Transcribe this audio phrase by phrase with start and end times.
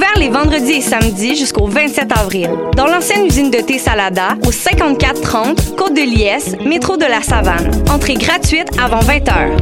[0.00, 2.48] Ouvert les vendredis et samedis jusqu'au 27 avril.
[2.74, 7.70] Dans l'ancienne usine de thé Salada, au 5430 Côte de Liesse, métro de la Savane.
[7.90, 9.56] Entrée gratuite avant 20 heures.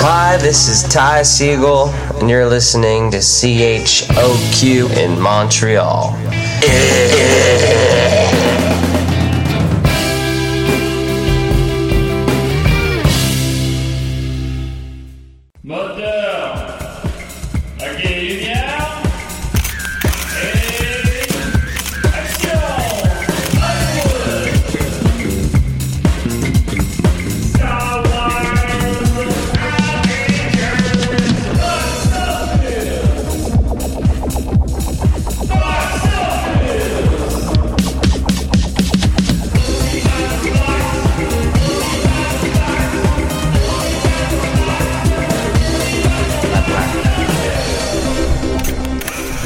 [0.00, 6.16] Hi, this is Ty Siegel, and you're listening to CHOQ in Montreal.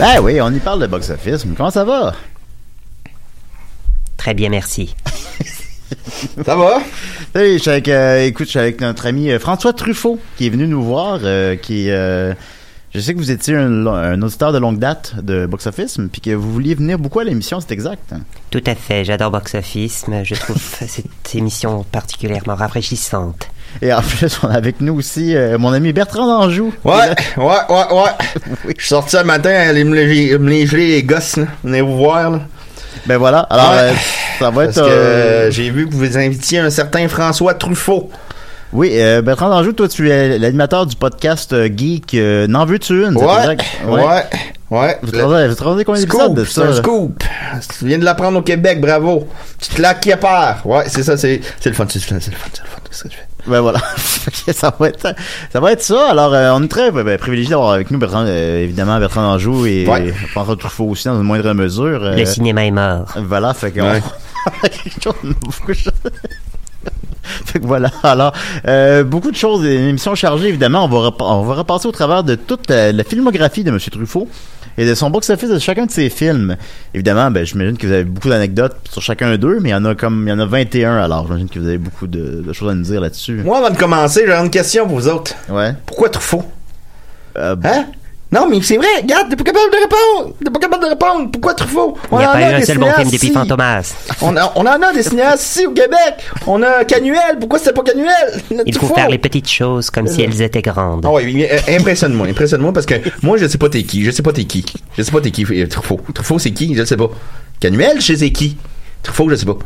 [0.04, 1.46] Ben oui, on y parle de box-office.
[1.46, 2.12] mais Comment ça va?
[4.18, 4.94] Très bien, merci.
[6.44, 6.82] Ça va?
[7.34, 10.46] Hey, je suis avec, euh, écoute, je suis avec notre ami euh, François Truffaut qui
[10.46, 12.34] est venu nous voir, euh, qui euh,
[12.94, 16.20] je sais que vous étiez un, un auditeur de longue date de Box Office, puis
[16.20, 18.12] que vous vouliez venir beaucoup à l'émission, c'est exact.
[18.50, 20.04] Tout à fait, j'adore Box Office.
[20.08, 23.48] mais Je trouve cette émission particulièrement rafraîchissante.
[23.82, 26.72] Et en plus, on a avec nous aussi euh, mon ami Bertrand d'Anjou.
[26.84, 26.92] Ouais,
[27.36, 28.72] ouais, ouais, ouais.
[28.76, 31.46] Je suis sorti un matin, aller me léger- les gosses, là.
[31.62, 32.40] Venez vous voir, là.
[33.06, 33.76] Ben voilà, alors Ouais.
[33.78, 33.92] euh,
[34.38, 34.84] ça va Parce être...
[34.86, 38.08] que euh, j'ai vu que vous invitiez un certain François Truffaut.
[38.72, 43.16] Oui, euh, Bertrand d'Anjou, toi tu es l'animateur du podcast Geek euh, N'en veux-tu une?
[43.16, 43.56] Ouais,
[43.86, 44.24] ouais,
[44.70, 44.98] ouais.
[45.02, 46.62] Vous trouvez vous combien d'épisodes de c'est ça?
[46.62, 46.74] un là?
[46.76, 47.22] scoop.
[47.78, 49.28] Tu viens de l'apprendre au Québec, bravo.
[49.60, 50.66] Tu te la qui à part.
[50.66, 52.68] Ouais, c'est ça, c'est c'est le fun, c'est le fun, c'est le fun, c'est le
[52.68, 52.78] fun.
[52.90, 53.24] C'est ce que tu fais.
[53.46, 53.78] Ben voilà.
[54.54, 55.14] ça va être
[55.52, 56.08] ça va être ça.
[56.10, 59.20] Alors euh, on est très ben, ben, privilégié d'avoir avec nous Bertrand euh, évidemment Bertrand
[59.20, 60.12] d'Anjou et Ouais.
[60.30, 62.02] François Truffaut aussi dans une moindre mesure.
[62.02, 63.04] euh, Le cinéma est mort.
[63.22, 64.02] Voilà, fait qu'on Ouais.
[67.46, 67.90] Fait que voilà.
[68.02, 68.32] Alors,
[68.68, 70.84] euh, beaucoup de choses, une émission chargée, évidemment.
[70.84, 73.78] On va, repa- on va repasser au travers de toute la filmographie de M.
[73.78, 74.28] Truffaut
[74.76, 76.56] et de son box-office de chacun de ses films.
[76.94, 79.84] Évidemment, ben, j'imagine que vous avez beaucoup d'anecdotes sur chacun d'eux, mais il y en
[79.84, 82.52] a comme, il y en a 21, alors j'imagine que vous avez beaucoup de, de
[82.52, 83.42] choses à nous dire là-dessus.
[83.44, 85.32] Moi, avant de commencer, j'ai une question pour vous autres.
[85.48, 85.74] Ouais.
[85.86, 86.44] Pourquoi Truffaut?
[87.38, 87.86] Euh, Hein?
[88.34, 90.34] Non, mais c'est vrai, regarde, t'es pas capable de répondre!
[90.44, 91.30] T'es pas capable de répondre!
[91.30, 91.96] Pourquoi Truffaut?
[92.10, 93.30] Il n'y a en pas eu un seul bon film depuis.
[93.30, 93.94] Fantomas.
[94.22, 96.14] On, a- on en a des cinéastes ici au Québec!
[96.48, 97.38] On a Canuel!
[97.38, 98.42] Pourquoi c'était pas Canuel?
[98.50, 98.94] Il faut Truffaut.
[98.96, 101.04] faire les petites choses comme si elles étaient grandes.
[101.06, 104.10] Ah oui, mais, euh, impressionne-moi, impressionne-moi parce que moi je sais pas t'es qui, je
[104.10, 104.64] sais pas t'es qui,
[104.98, 106.00] je sais pas t'es qui, euh, Truffaut.
[106.12, 107.10] Truffaut c'est qui, je le sais pas.
[107.60, 108.56] Canuel, je sais qui.
[109.04, 109.58] Truffaut, je sais pas.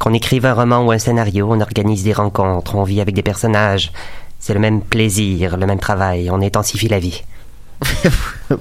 [0.00, 3.22] Qu'on écrive un roman ou un scénario, on organise des rencontres, on vit avec des
[3.22, 3.92] personnages.
[4.38, 7.22] C'est le même plaisir, le même travail, on intensifie la vie.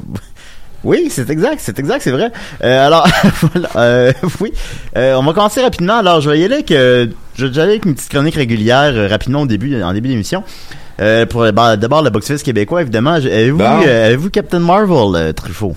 [0.86, 2.32] Oui, c'est exact, c'est exact, c'est vrai.
[2.64, 3.06] Euh, alors,
[3.42, 4.54] voilà, euh, oui,
[4.96, 5.98] Euh, on va commencer rapidement.
[5.98, 9.08] Alors, je vais y aller que je vais aller avec une petite chronique régulière euh,
[9.10, 10.42] rapidement au début, en début d'émission.
[11.02, 13.12] Euh, pour bah, d'abord le box-office québécois, évidemment.
[13.16, 13.82] Avez-vous Bon.
[13.86, 15.76] euh, avez-vous Captain Marvel, euh, Truffaut?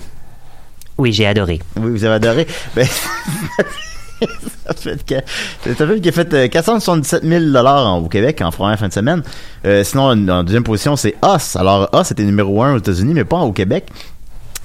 [0.97, 1.59] Oui, j'ai adoré.
[1.75, 2.47] Oui, vous avez adoré.
[2.73, 2.87] Ben,
[4.21, 5.15] ça fait que,
[5.63, 8.87] c'est un film qui a fait euh, 477 000 dollars au Québec en première fin
[8.87, 9.23] de semaine.
[9.65, 11.55] Euh, sinon, en, en deuxième position, c'est Us.
[11.55, 13.87] Alors, Us était numéro un aux États-Unis, mais pas au Québec.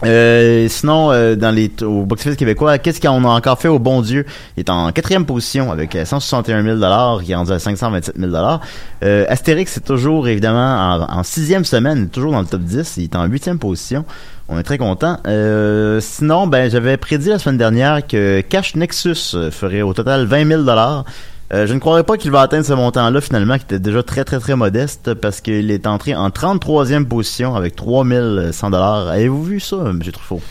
[0.04, 4.00] Euh, sinon, euh, dans les au box-office québécois, qu'est-ce qu'on a encore fait au bon
[4.00, 4.24] Dieu?
[4.56, 8.16] Il est en quatrième position avec euh, 161 000 dollars, qui est rendu à 527
[8.16, 8.60] 000 dollars.
[9.02, 12.96] Euh, Astérix c'est toujours évidemment en, sixième semaine, il est toujours dans le top 10.
[12.98, 14.04] Il est en huitième position.
[14.48, 15.18] On est très content.
[15.26, 20.24] Euh, sinon, ben j'avais prédit la semaine dernière que Cash Nexus euh, ferait au total
[20.24, 21.04] 20 000 dollars.
[21.52, 24.24] Euh, je ne croirais pas qu'il va atteindre ce montant-là finalement, qui était déjà très
[24.24, 29.08] très très modeste, parce qu'il est entré en 33e position avec 3100 dollars.
[29.08, 30.00] Avez-vous vu ça, M.
[30.12, 30.42] Truffaut?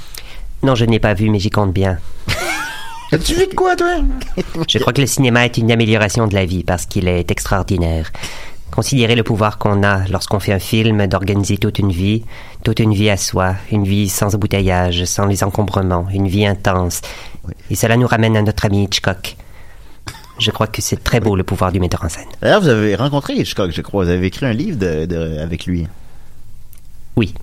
[0.63, 1.99] Non, je n'ai pas vu, mais j'y compte bien.
[3.11, 3.97] As-tu vu de quoi, toi?
[4.67, 8.11] Je crois que le cinéma est une amélioration de la vie parce qu'il est extraordinaire.
[8.71, 12.25] Considérer le pouvoir qu'on a lorsqu'on fait un film d'organiser toute une vie,
[12.63, 17.01] toute une vie à soi, une vie sans embouteillage, sans les encombrements, une vie intense.
[17.69, 19.37] Et cela nous ramène à notre ami Hitchcock.
[20.39, 22.25] Je crois que c'est très beau le pouvoir du metteur en scène.
[22.41, 24.03] D'ailleurs, vous avez rencontré Hitchcock, je crois.
[24.05, 25.87] Vous avez écrit un livre de, de- avec lui.
[27.15, 27.33] Oui.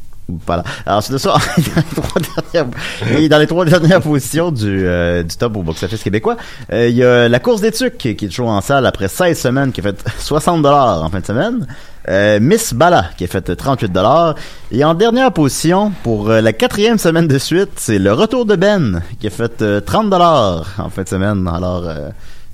[0.47, 0.65] Voilà.
[0.87, 1.35] Alors, c'est de ça.
[1.35, 2.21] dans, les trois
[2.53, 2.73] dernières,
[3.19, 6.37] et dans les trois dernières positions du, euh, du top au box-office québécois,
[6.73, 9.39] euh, il y a La course des tucs qui est toujours en salle après 16
[9.39, 11.67] semaines, qui a fait 60 dollars en fin de semaine.
[12.09, 14.35] Euh, Miss Bala qui a fait 38 dollars.
[14.71, 18.57] Et en dernière position, pour euh, la quatrième semaine de suite, c'est Le Retour de
[18.57, 21.47] Ben qui a fait euh, 30 dollars en fin de semaine.
[21.53, 22.09] Alors, euh,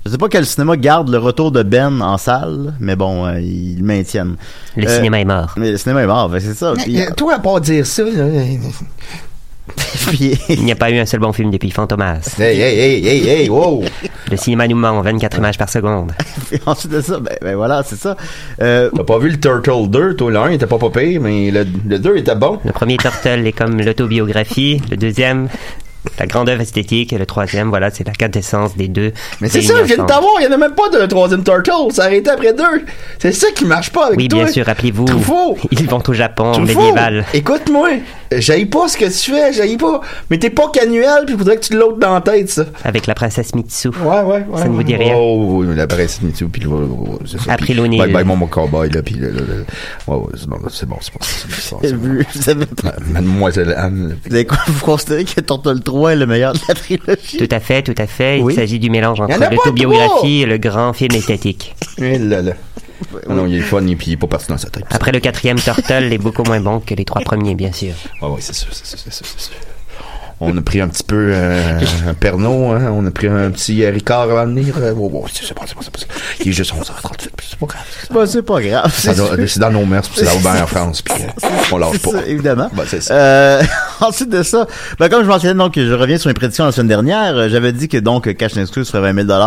[0.05, 3.39] je sais pas quel cinéma garde le retour de Ben en salle, mais bon, euh,
[3.39, 4.35] ils le maintiennent.
[4.75, 5.53] Le Euh, cinéma est mort.
[5.57, 6.73] Mais le cinéma est mort, ben, c'est ça.
[6.75, 8.25] Puis, Euh, toi, à part dire ça, là,
[10.09, 12.35] puis- Il n'y a pas eu un seul bon film depuis Fantomas.
[12.39, 13.83] hey, hey, hey, hey, hey, wow!
[14.29, 16.11] Le cinéma nous ment 24 images par seconde.
[16.49, 18.17] Puis ensuite de ça, ben, ben voilà, c'est ça.
[18.61, 21.51] Euh, T'as pas vu le Turtle 2, toi, le 1 était pas pas pire, mais
[21.51, 22.59] le, le 2 était bon.
[22.65, 24.81] Le premier Turtle est comme l'autobiographie.
[24.89, 25.47] Le deuxième,
[26.19, 27.13] la grande œuvre esthétique.
[27.13, 29.11] Et le troisième, voilà, c'est la quintessence des deux.
[29.39, 31.43] Mais c'est ça, je viens de t'avoir, il y en a même pas de troisième
[31.43, 32.83] Turtle, ça a arrêté après deux.
[33.19, 34.43] C'est ça qui marche pas avec Oui, toi.
[34.43, 35.05] bien sûr, rappelez-vous.
[35.05, 35.57] Truffaut.
[35.71, 37.25] Ils vont au Japon, Truffaut, médiéval.
[37.33, 37.89] Écoute-moi,
[38.31, 40.01] j'aille pas ce que tu fais, j'aille pas.
[40.29, 42.65] Mais t'es pas canuel, puis faudrait que tu l'autres dans la tête, ça.
[42.83, 43.89] Avec la princesse Mitsu.
[43.89, 44.57] Ouais, ouais, ouais.
[44.57, 45.13] Ça ne vous dit rien?
[45.17, 46.69] Oh, oui, la presse Mitsu, puis le.
[47.25, 47.53] c'est ça.
[47.53, 47.99] Après l'O'Neill.
[48.01, 49.29] Bye bye, mon, mon cowboy, là, puis le.
[49.29, 49.65] le- le-
[50.07, 51.79] Ouais, ouais, c'est bon, c'est bon, c'est bon.
[51.97, 52.65] vous, avez,
[53.11, 54.17] Mademoiselle Anne.
[54.25, 57.37] vous avez quoi, vous considérez que Turtle 3 est le meilleur de la trilogie?
[57.37, 58.39] Tout à fait, tout à fait.
[58.41, 58.53] Oui.
[58.53, 61.75] Il s'agit du mélange entre l'autobiographie et le grand film esthétique.
[62.03, 62.53] Eh là là.
[63.29, 64.85] Ah non, il est fun, et puis il est pas parti dans sa tête.
[64.89, 67.93] Après le quatrième Turtle est beaucoup moins bon que les trois premiers, bien sûr.
[68.39, 69.53] C'est sûr, c'est sûr, c'est sûr, c'est sûr.
[70.43, 71.79] On a pris un petit peu euh,
[72.09, 74.73] un Pernod, hein, on a pris un petit Ricard de venir.
[74.79, 76.13] Euh, ouais, ouais, c'est c'est pas, c'est pas, c'est pas.
[76.39, 77.81] Il est juste 11h38, c'est pas grave.
[78.11, 78.91] Bah, c'est pas grave.
[78.93, 82.03] Ça doit- C'est dans nos puis c'est là en France, puis euh, on lâche C'est
[82.11, 82.11] pas.
[82.19, 82.69] ça, évidemment.
[82.73, 83.13] Bah, c'est ça.
[83.13, 83.63] Euh,
[84.01, 84.65] ensuite de ça,
[84.99, 87.35] ben, comme je mentionnais, donc, je reviens sur mes prédictions la semaine dernière.
[87.37, 89.39] Euh, J'avais dit que, donc, Cash Nexus ferait 20 000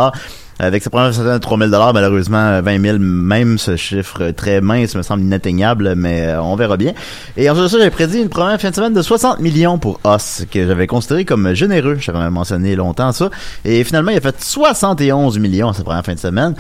[0.58, 4.94] avec sa première semaine de 3 000 malheureusement, 20 000, même ce chiffre très mince
[4.94, 6.92] me semble inatteignable, mais euh, on verra bien.
[7.36, 10.00] Et ensuite de ça, j'avais prédit une première fin de semaine de 60 millions pour
[10.06, 11.96] Us, que j'avais considéré comme généreux.
[11.98, 13.30] J'avais mentionné longtemps ça.
[13.64, 16.54] Et finalement, il a fait 71 millions sa première fin de semaine.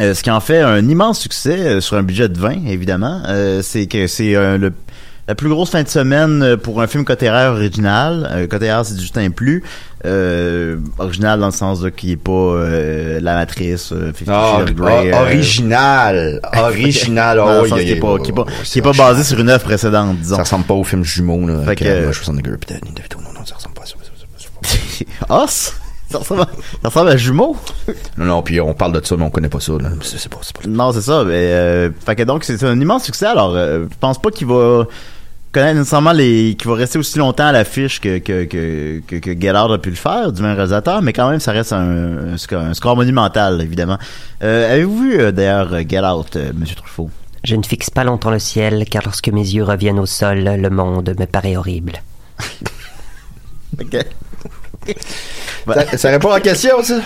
[0.00, 3.22] Euh, ce qui en fait un immense succès euh, sur un budget de 20, évidemment.
[3.28, 4.72] Euh, c'est que c'est euh, le
[5.26, 8.28] la plus grosse fin de semaine euh, pour un film cotéraire original.
[8.32, 9.62] Euh, cotéraire, c'est Justin Plus.
[10.04, 15.10] Euh, original dans le sens de qui est pas euh, La Matrice, euh, Ah, Grey,
[15.12, 19.24] ah, euh, original, original, oh, qui est pas, qui est pas, qui est pas basé
[19.24, 20.36] sur une œuvre précédente, disons.
[20.36, 23.74] Ça ressemble pas au film jumeau, là, Fait que- Danny DeVito, non, non, ça ressemble
[23.74, 23.94] pas à ça.
[24.02, 25.42] ça, ça, ça.
[25.42, 25.74] Os?
[26.14, 27.56] Ressemble, à, ça ressemble à Jumeau?
[28.18, 29.88] Non, non, puis on parle de ça, mais on connaît pas ça, là.
[30.02, 30.38] C'est pas.
[30.68, 31.24] Non, c'est ça.
[31.24, 33.26] Mais, euh, fait que donc, c'est un immense succès.
[33.26, 34.84] Alors, je pense pas qu'il va
[35.54, 36.56] connaître nécessairement les...
[36.58, 39.90] qu'il va rester aussi longtemps à l'affiche que, que, que, que, que Out a pu
[39.90, 42.96] le faire, du même réalisateur, mais quand même, ça reste un, un, score, un score
[42.96, 43.98] monumental, évidemment.
[44.42, 47.08] Euh, Avez-vous vu, euh, d'ailleurs, Get Out, euh, Monsieur Truffaut?
[47.44, 50.70] Je ne fixe pas longtemps le ciel, car lorsque mes yeux reviennent au sol, le
[50.70, 52.02] monde me paraît horrible.
[53.80, 54.06] Ok.
[55.66, 56.98] Ça, ça répond à la question, ça?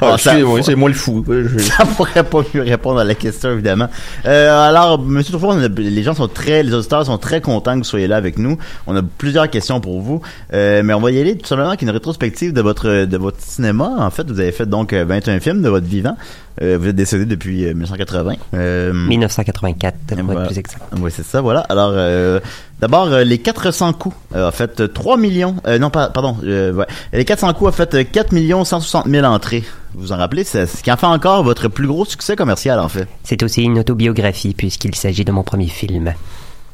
[0.00, 1.24] Ah, Ah, c'est moi le fou.
[1.28, 3.88] Je- Ça pourrait pas mieux répondre à la question, évidemment.
[4.24, 7.84] Euh, alors, Monsieur Truffaut, les gens sont très, les auditeurs sont très contents que vous
[7.84, 8.56] soyez là avec nous.
[8.86, 10.22] On a plusieurs questions pour vous,
[10.54, 13.40] euh, mais on va y aller tout simplement avec une rétrospective de votre de votre
[13.40, 13.90] cinéma.
[13.98, 16.16] En fait, vous avez fait donc euh, 21 films de votre vivant.
[16.62, 18.34] Euh, vous êtes décédé depuis euh, 1980.
[18.54, 20.82] Euh, 1984, pour être plus exact.
[21.00, 21.60] Oui, c'est ça, voilà.
[21.68, 22.38] Alors, euh,
[22.80, 25.56] d'abord, euh, les 400 coups euh, a fait euh, 3 millions...
[25.66, 26.36] euh, non, pardon.
[26.44, 26.86] euh, ouais.
[27.12, 30.66] Les 400 coups a fait euh, 4 millions 160 000 entrées vous en rappelez, c'est
[30.66, 33.08] ce qui en fait encore votre plus gros succès commercial, en fait.
[33.24, 36.14] C'est aussi une autobiographie puisqu'il s'agit de mon premier film.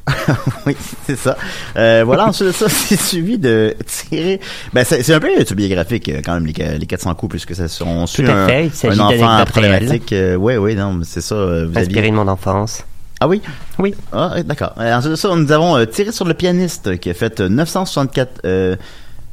[0.66, 1.36] oui, c'est ça.
[1.76, 4.38] Euh, voilà, ensuite de ça, c'est suivi de tirer...
[4.75, 8.06] Ben, c'est un peu autobiographique, euh, quand même, les, les 400 coups, puisque ça on
[8.06, 10.12] suit Tout à un, fait, il s'agit un enfant problématique.
[10.12, 11.34] Euh, oui, oui, non, mais c'est ça.
[11.36, 12.10] euh, Vous Inspiré aviez...
[12.10, 12.84] de mon enfance.
[13.20, 13.40] Ah oui?
[13.78, 13.94] Oui.
[14.12, 14.75] Ah, d'accord.
[14.78, 17.49] Euh, ensuite de ça, nous avons euh, tiré sur le pianiste, qui a fait euh,
[17.49, 18.40] 964...
[18.44, 18.76] Euh,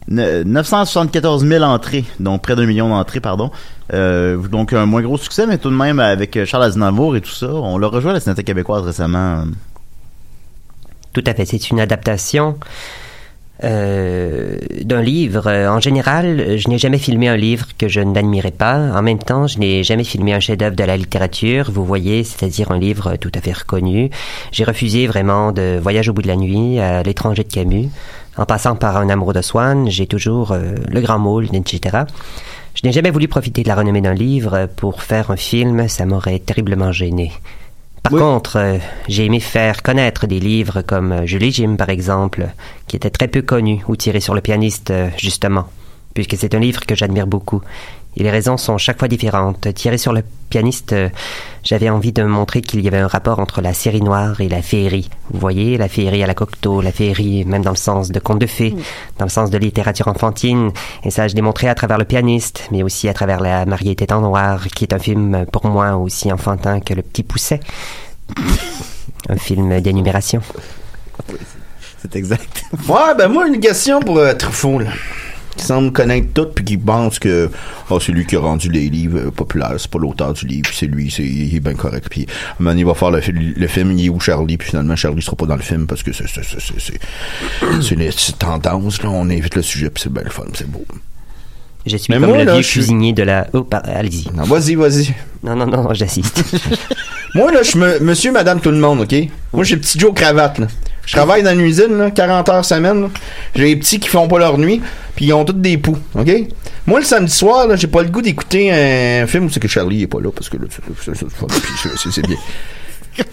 [0.08, 3.52] ne- 974 000 entrées, donc près d'un million d'entrées, pardon.
[3.94, 7.30] Euh, donc un moins gros succès, mais tout de même avec Charles Aznavour et tout
[7.32, 7.48] ça.
[7.48, 9.44] On l'a rejoint à la Cinémathèque québécoise récemment.
[11.14, 12.58] Tout à fait, c'est une adaptation
[13.64, 15.48] euh, d'un livre.
[15.48, 18.78] En général, je n'ai jamais filmé un livre que je n'admirais pas.
[18.78, 22.72] En même temps, je n'ai jamais filmé un chef-d'œuvre de la littérature, vous voyez, c'est-à-dire
[22.72, 24.10] un livre tout à fait reconnu.
[24.52, 27.90] J'ai refusé vraiment de Voyage au bout de la nuit, à l'étranger de Camus.
[28.38, 32.00] En passant par Un amour de Swann, j'ai toujours euh, Le Grand Môle, etc.
[32.74, 36.08] Je n'ai jamais voulu profiter de la renommée d'un livre pour faire un film, ça
[36.08, 37.32] m'aurait terriblement gêné.
[38.04, 42.50] Par contre, euh, j'ai aimé faire connaître des livres comme euh, Julie Jim, par exemple,
[42.88, 45.70] qui était très peu connu, ou tiré sur le pianiste, euh, justement,
[46.14, 47.62] puisque c'est un livre que j'admire beaucoup.
[48.18, 49.74] Et les raisons sont chaque fois différentes.
[49.74, 51.10] Tiré sur le pianiste, euh,
[51.64, 54.62] j'avais envie de montrer qu'il y avait un rapport entre la série noire et la
[54.62, 55.10] féerie.
[55.32, 58.40] Vous voyez, la féerie à la Cocteau, la féerie même dans le sens de conte
[58.40, 58.76] de fées,
[59.18, 60.72] dans le sens de littérature enfantine.
[61.04, 63.92] Et ça, je l'ai montré à travers le pianiste, mais aussi à travers La mariée
[63.92, 67.60] était en noir, qui est un film pour moi aussi enfantin que Le Petit Pousset.
[69.30, 70.42] un film d'énumération.
[72.02, 72.64] C'est exact.
[72.88, 74.92] Ouais, ben moi, une question pour euh, Truffaut, là.
[75.56, 77.50] Qui semble connaître tout, puis qui pense que
[77.90, 80.70] oh, c'est lui qui a rendu les livres euh, populaires, c'est pas l'auteur du livre,
[80.74, 82.08] c'est lui, c'est, il est bien correct.
[82.10, 84.20] Puis, à un moment donné, il va faire le, fi- le film, il est où
[84.20, 87.00] Charlie, puis finalement, Charlie sera pas dans le film parce que c'est, c'est,
[88.18, 90.86] c'est tendance, là, on évite le sujet, puis c'est bien le fun, c'est beau.
[91.86, 93.48] Je suis Mais comme moi, le là, vieux suis- cuisinier de la...
[93.54, 94.30] Oh, allez-y.
[94.34, 95.14] Non, vas-y, vas-y.
[95.44, 96.42] Non, non, non, j'assiste.
[97.36, 99.14] Moi, là, je suis me- monsieur, madame, tout le monde, OK?
[99.52, 100.68] Moi, j'ai petit Joe cravate, là.
[101.06, 103.10] Je travaille dans une usine, là, 40 heures semaine.
[103.56, 104.82] J'ai des petits qui font pas leur nuit,
[105.16, 106.32] puis ils ont tous des poux, OK?
[106.86, 110.04] Moi, le samedi soir, j'ai pas le goût d'écouter un film où c'est que Charlie
[110.04, 112.38] est pas là, parce que là, c'est- bien.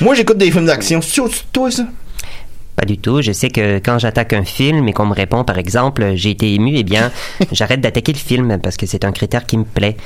[0.00, 1.00] Moi, j'écoute des films d'action.
[1.00, 1.86] C'est toi, ça?
[2.76, 3.22] Pas du tout.
[3.22, 6.52] Je sais que quand j'attaque un film et qu'on me répond, par exemple, j'ai été
[6.54, 7.12] ému, eh bien,
[7.52, 9.96] j'arrête d'attaquer le film parce que c'est un critère qui me plaît.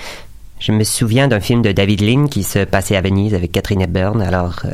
[0.60, 3.80] Je me souviens d'un film de David Lean qui se passait à Venise avec Catherine
[3.80, 4.20] Hepburn.
[4.20, 4.70] Alors, euh,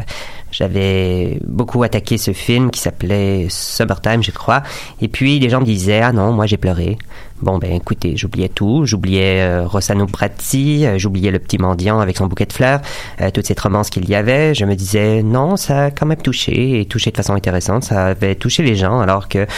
[0.57, 4.63] j'avais beaucoup attaqué ce film qui s'appelait Summertime, je crois.
[5.01, 6.97] Et puis, les gens me disaient, ah non, moi j'ai pleuré.
[7.43, 8.87] Bon, ben écoutez, j'oubliais tout.
[8.87, 12.81] J'oubliais euh, Rossano Bratti, euh, j'oubliais le petit mendiant avec son bouquet de fleurs,
[13.21, 14.55] euh, toute cette romance qu'il y avait.
[14.55, 17.83] Je me disais, non, ça a quand même touché, et touché de façon intéressante.
[17.83, 19.49] Ça avait touché les gens, alors que...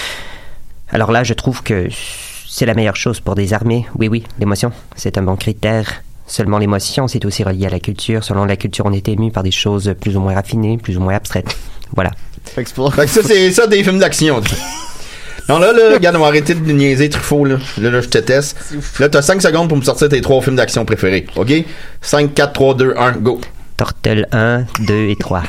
[0.88, 1.88] Alors là, je trouve que
[2.48, 3.84] c'est la meilleure chose pour des armées.
[3.98, 6.02] Oui, oui, l'émotion, c'est un bon critère.
[6.26, 8.24] Seulement l'émotion, c'est aussi relié à la culture.
[8.24, 11.00] Selon la culture, on est ému par des choses plus ou moins raffinées, plus ou
[11.00, 11.56] moins abstraites.
[11.94, 12.10] Voilà.
[12.44, 14.40] Fait que ça, c'est ça des films d'action.
[15.48, 17.58] Non, là, là, regarde, on va arrêter de niaiser Truffaut, là.
[17.78, 18.58] Là, là, je te teste.
[18.98, 21.24] Là, t'as 5 secondes pour me sortir tes trois films d'action préférés.
[21.36, 21.52] OK?
[22.00, 23.40] 5, 4, 3, 2, 1, go.
[23.76, 25.44] Tortel 1, 2 et 3.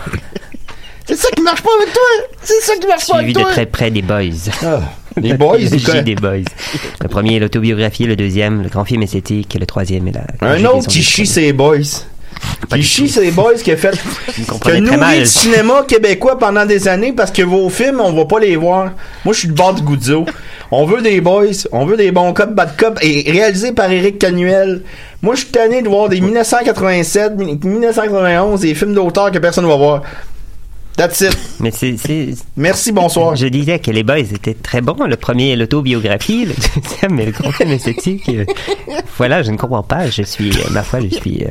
[1.08, 2.04] C'est ça qui marche pas avec toi!
[2.44, 3.52] C'est ça qui marche pas Suivi avec de toi!
[3.52, 4.52] très près des Boys.
[5.22, 5.58] Les Boys,
[6.04, 6.46] des Boys.
[7.02, 10.26] Le premier est l'autobiographie, le deuxième, le grand film esthétique, le troisième est la.
[10.42, 11.78] Un autre qui chie ses boys.
[12.72, 13.92] Qui chie ses boys qui a fait.
[14.80, 15.20] nourri mal.
[15.20, 18.92] le cinéma québécois pendant des années parce que vos films, on va pas les voir.
[19.26, 19.84] Moi, je suis le bord du.
[20.70, 24.20] On veut des boys, on veut des bons cops, bad cops, et réalisé par Éric
[24.20, 24.82] Canuel.
[25.22, 29.78] Moi, je suis tanné de voir des 1987, 1991, des films d'auteur que personne va
[29.78, 30.02] voir.
[30.98, 31.38] That's it.
[31.60, 31.96] Mais c'est,
[32.56, 33.36] Merci, bonsoir.
[33.36, 34.96] Je disais que les boys étaient très bons.
[35.06, 38.28] Le premier l'autobiographie, le deuxième est le grand film esthétique.
[38.30, 38.46] Euh,
[39.18, 40.10] Voilà, je ne comprends pas.
[40.10, 41.44] Je suis, euh, ma foi, je suis.
[41.44, 41.50] euh,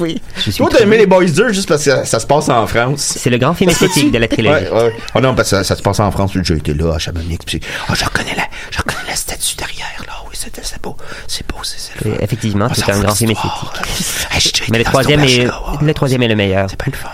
[0.00, 0.22] Oui.
[0.36, 2.48] je suis Toi, t'as aimé les Boys 2 juste parce que ça, ça se passe
[2.48, 3.16] en France.
[3.18, 4.64] C'est le grand film esthétique de la trilogie.
[4.64, 4.92] Ouais, ouais.
[5.14, 6.32] Oh non, parce que ça, ça se passe en France.
[6.42, 7.36] J'ai été là, à Chamonix.
[7.44, 10.12] Puis, oh, je reconnais la, je reconnais la statue derrière, là.
[10.26, 10.96] Oui, c'est c'est beau.
[11.26, 12.18] C'est beau, c'est le fun.
[12.20, 14.70] Effectivement, c'est un grand film esthétique.
[14.70, 15.48] Mais le troisième est,
[15.80, 16.68] le troisième est le meilleur.
[16.68, 17.08] C'est pas le fun.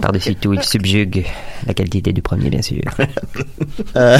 [0.00, 1.26] Par-dessus tout, il subjugue
[1.66, 2.82] la qualité du premier, bien sûr.
[3.96, 4.18] Euh,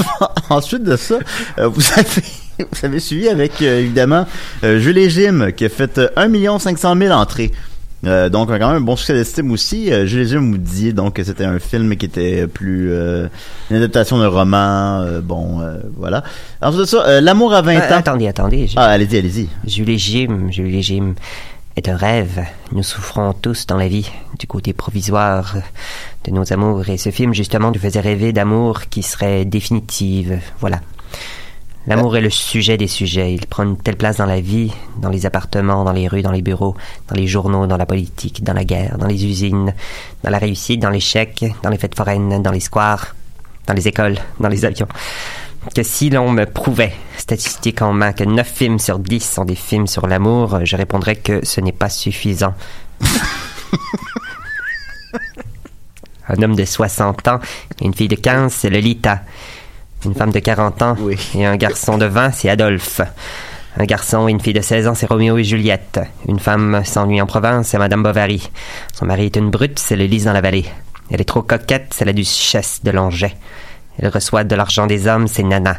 [0.50, 1.16] ensuite de ça,
[1.58, 2.22] euh, vous avez,
[2.58, 4.26] vous avez suivi avec, euh, évidemment,
[4.64, 7.52] euh, Jules et Jim, qui a fait euh, 1 500 000 entrées.
[8.04, 9.92] Euh, donc, quand même un bon succès d'estime aussi.
[9.92, 13.28] Euh, et Jim, vous disiez donc que c'était un film qui était plus euh,
[13.70, 15.02] une adaptation d'un roman.
[15.02, 16.24] euh, bon, euh, voilà.
[16.60, 17.98] Ensuite de ça, euh, L'amour à 20 Ah, ans.
[17.98, 18.68] attendez, attendez.
[18.76, 19.48] Ah, allez-y, allez-y.
[19.66, 21.14] Jules Jim, Jules Jim
[21.76, 22.40] est un rêve.
[22.72, 25.54] Nous souffrons tous dans la vie du côté provisoire
[26.24, 30.40] de nos amours et ce film justement nous faisait rêver d'amour qui serait définitive.
[30.60, 30.80] Voilà.
[31.86, 33.34] L'amour est le sujet des sujets.
[33.34, 36.30] Il prend une telle place dans la vie, dans les appartements, dans les rues, dans
[36.30, 36.76] les bureaux,
[37.08, 39.74] dans les journaux, dans la politique, dans la guerre, dans les usines,
[40.22, 43.16] dans la réussite, dans l'échec, dans les fêtes foraines, dans les squares,
[43.66, 44.86] dans les écoles, dans les avions.
[45.74, 49.56] Que si l'on me prouvait, statistique en main, que 9 films sur 10 sont des
[49.56, 52.54] films sur l'amour, je répondrais que ce n'est pas suffisant.
[56.28, 57.40] Un homme de 60 ans
[57.80, 59.20] et une fille de 15, c'est Lolita.
[60.04, 60.96] Une femme de 40 ans
[61.34, 63.00] et un garçon de 20, c'est Adolphe.
[63.76, 66.00] Un garçon et une fille de 16 ans, c'est Roméo et Juliette.
[66.26, 68.50] Une femme s'ennuie en province, c'est Madame Bovary.
[68.92, 70.66] Son mari est une brute, c'est le lys dans la vallée.
[71.10, 73.36] Elle est trop coquette, c'est la duchesse de Langeais.
[73.98, 75.76] Elle reçoit de l'argent des hommes, c'est Nana.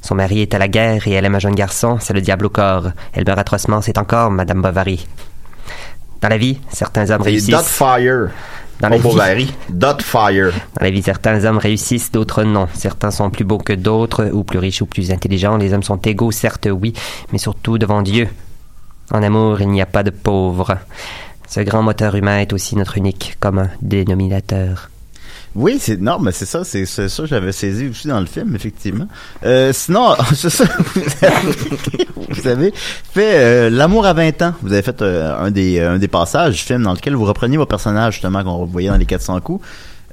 [0.00, 2.46] Son mari est à la guerre et elle aime un jeune garçon, c'est le diable
[2.46, 2.90] au corps.
[3.14, 5.06] Elle meurt atrocement, c'est encore Madame Bovary.
[6.20, 7.50] Dans la vie, certains hommes réussissent.
[7.54, 8.30] Dot Fire.
[8.80, 9.02] Dans la vie.
[9.02, 9.54] Bovary.
[9.68, 10.52] Dot Fire.
[10.78, 12.68] Dans la vie, certains hommes réussissent, d'autres non.
[12.74, 15.56] Certains sont plus beaux que d'autres, ou plus riches ou plus intelligents.
[15.56, 16.92] Les hommes sont égaux, certes, oui,
[17.32, 18.28] mais surtout devant Dieu.
[19.10, 20.78] En amour, il n'y a pas de pauvres.
[21.48, 24.90] Ce grand moteur humain est aussi notre unique commun dénominateur.
[25.56, 28.54] Oui, c'est non, mais c'est ça, c'est c'est ça j'avais saisi aussi dans le film,
[28.54, 29.06] effectivement.
[29.44, 30.64] Euh, sinon, c'est ça.
[32.28, 34.52] vous avez fait euh, l'amour à 20 ans.
[34.62, 37.56] Vous avez fait euh, un des un des passages du film dans lequel vous repreniez
[37.56, 39.64] vos personnages justement qu'on voyait dans les 400 coups.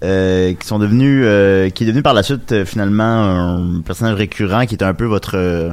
[0.04, 4.16] euh, qui sont devenus euh, qui est devenu par la suite euh, finalement un personnage
[4.16, 5.72] récurrent qui est un peu votre euh,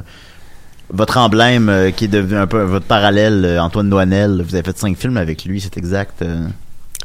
[0.93, 4.63] votre emblème euh, qui est devenu un peu votre parallèle euh, Antoine Douanel vous avez
[4.65, 6.47] fait cinq films avec lui c'est exact euh.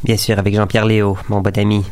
[0.03, 1.83] Bien sûr, avec Jean-Pierre Léo, mon bon ami.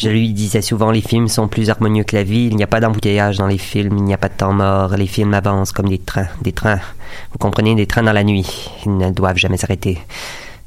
[0.00, 2.68] Je lui disais souvent, les films sont plus harmonieux que la vie, il n'y a
[2.68, 5.72] pas d'embouteillage dans les films, il n'y a pas de temps mort, les films avancent
[5.72, 6.78] comme des trains, des trains.
[7.32, 9.98] Vous comprenez, des trains dans la nuit, ils ne doivent jamais s'arrêter.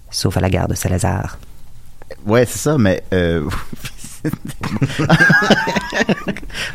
[0.10, 1.38] Sauf à la gare de Salazar.
[2.26, 3.48] Ouais, c'est ça, mais euh...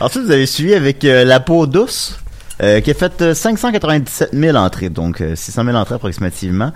[0.00, 2.18] Ensuite, vous avez suivi avec euh, La peau douce,
[2.62, 6.72] euh, qui a fait euh, 597 000 entrées, donc euh, 600 000 entrées approximativement.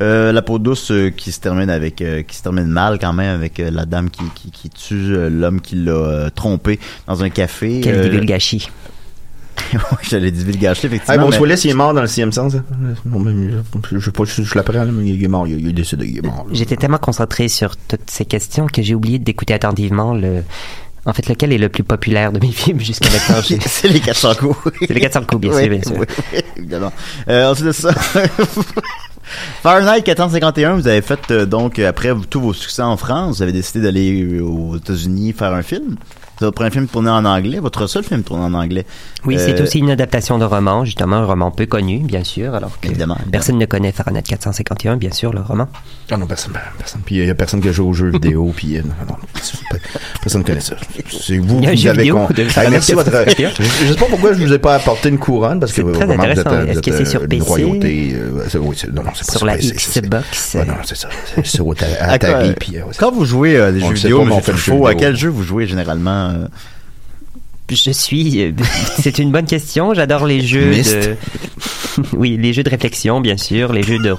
[0.00, 3.12] Euh, la peau douce euh, qui se termine avec euh, qui se termine mal quand
[3.12, 6.80] même avec euh, la dame qui, qui, qui tue euh, l'homme qui l'a euh, trompé
[7.06, 7.80] dans un café.
[7.82, 8.70] Quel Euh, divulgachis.
[9.74, 11.12] ouais, j'allais divulgacher effectivement.
[11.12, 12.54] Hey, Bruce mais- Willis, il est mort dans le sixième sens.
[12.54, 12.64] hein?
[13.04, 15.46] Bon, ben, Je je sais pas si je l'apprends, mais il est mort.
[15.46, 16.46] Il, il est décédé, il est mort.
[16.52, 20.42] J'étais tellement concentré sur toutes ces questions que j'ai oublié d'écouter attentivement le...
[21.04, 23.42] En fait, lequel est le plus populaire de mes films jusqu'à maintenant?
[23.66, 24.56] C'est les 400 coups.
[24.80, 25.96] C'est les 400 coups, bien Oui, sûr, bien sûr.
[25.98, 26.92] oui, oui, évidemment.
[27.28, 27.92] Euh, ensuite de ça,
[29.62, 33.42] Fahrenheit 451, vous avez fait euh, donc euh, après tous vos succès en France, vous
[33.42, 35.96] avez décidé d'aller aux États-Unis faire un film?
[36.42, 38.84] C'est votre premier film tourné en anglais, votre seul film tourné en anglais.
[39.24, 42.52] Oui, Euh, c'est aussi une adaptation de roman, justement, un roman peu connu, bien sûr,
[42.56, 43.30] alors que Évidemment, évidemment.
[43.30, 45.68] personne ne connaît Fahrenheit 451, bien sûr, le roman.
[46.10, 47.00] Ah non, personne, personne.
[47.06, 49.14] Puis il y a personne qui joue aux jeux vidéo, puis euh, non, non,
[50.20, 50.74] personne ne connaît ça.
[51.08, 52.26] C'est vous qui jeu avez con...
[52.36, 53.12] Hey, merci votre.
[53.12, 55.92] Je je sais pas pourquoi je vous ai pas apporté une couronne parce que C'est
[55.92, 57.44] très vraiment vous euh, Est-ce vous que êtes, c'est sur euh, une PC?
[57.44, 58.12] royauté.
[58.16, 59.90] euh, c'est- oui, c'est- non, non, c'est pas Sur la Xbox.
[60.32, 61.08] c'est- ouais, non, c'est ça.
[61.44, 61.60] C'est
[62.00, 64.58] à Atari, euh, quand vous jouez euh, des jeux vidéo, mais on monsieur fait le
[64.58, 66.31] jeu Truffaut, à quel jeu vous jouez généralement?
[66.32, 66.48] Euh?
[67.74, 68.54] Je suis.
[69.00, 69.94] c'est une bonne question.
[69.94, 71.16] J'adore les jeux de.
[72.12, 74.14] oui, les jeux de réflexion, bien sûr, les jeux de,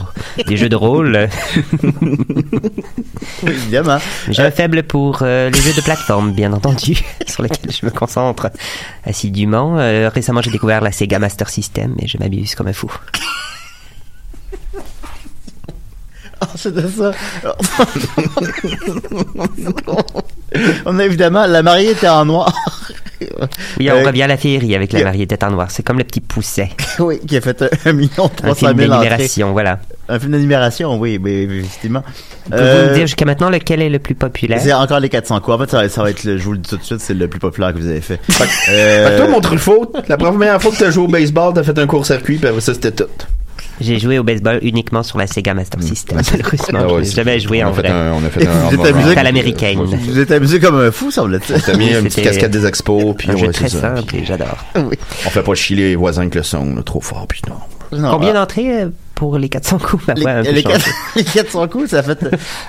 [0.47, 1.29] les jeux de rôle.
[3.47, 3.99] Évidemment.
[4.29, 6.97] J'ai un faible pour euh, les jeux de plateforme, bien entendu,
[7.27, 8.49] sur lesquels je me concentre
[9.05, 9.77] assidûment.
[9.77, 12.91] Euh, récemment, j'ai découvert la Sega Master System et je m'amuse comme un fou.
[16.41, 17.13] Ensuite de ça,
[20.85, 22.53] on a évidemment La mariée était en noir.
[23.79, 25.05] Oui, on Euh, revient à la féerie avec la yeah.
[25.07, 25.71] mariée tête en noir.
[25.71, 26.69] C'est comme le petit pousset.
[26.99, 29.09] oui, qui a fait un million Un trois film cent mille entrées.
[29.11, 29.79] d'animation, voilà.
[30.09, 32.03] Un film d'animation, oui, mais effectivement.
[32.45, 34.59] Pouvez-vous Euh, me dire jusqu'à maintenant lequel est le plus populaire?
[34.61, 35.55] C'est encore les 400 coups.
[35.55, 36.99] En fait, ça va, ça va être, le, je vous le dis tout de suite,
[36.99, 38.19] c'est le plus populaire que vous avez fait.
[38.29, 41.63] Fait Euh, que toi, mon Truffaut, la première fois que t'as joué au baseball, t'as
[41.63, 43.05] fait un court-circuit, puis après ça, c'était tout.
[43.81, 46.19] J'ai joué au baseball uniquement sur la Sega Master System.
[46.31, 47.89] Malheureusement, Ah ouais, je n'ai c'est- jamais joué on en a fait vrai.
[47.91, 48.69] un- On a fait un.
[48.69, 49.79] vous amusé- à l'américaine.
[49.83, 51.61] vous êtes amusé comme un fou, semble-t-il.
[51.61, 54.57] T'as mis une petite casquette des expos, puis Un jeu ouais, très simple et j'adore.
[54.75, 57.55] On fait pas chier les voisins avec le son, là, trop fort, puis non.
[57.97, 58.89] Non, Combien ah, d'entrées euh,
[59.23, 60.77] pour les 400 coups Ma les, peu les, changé.
[60.79, 62.19] 4, les 400 coups, ça a fait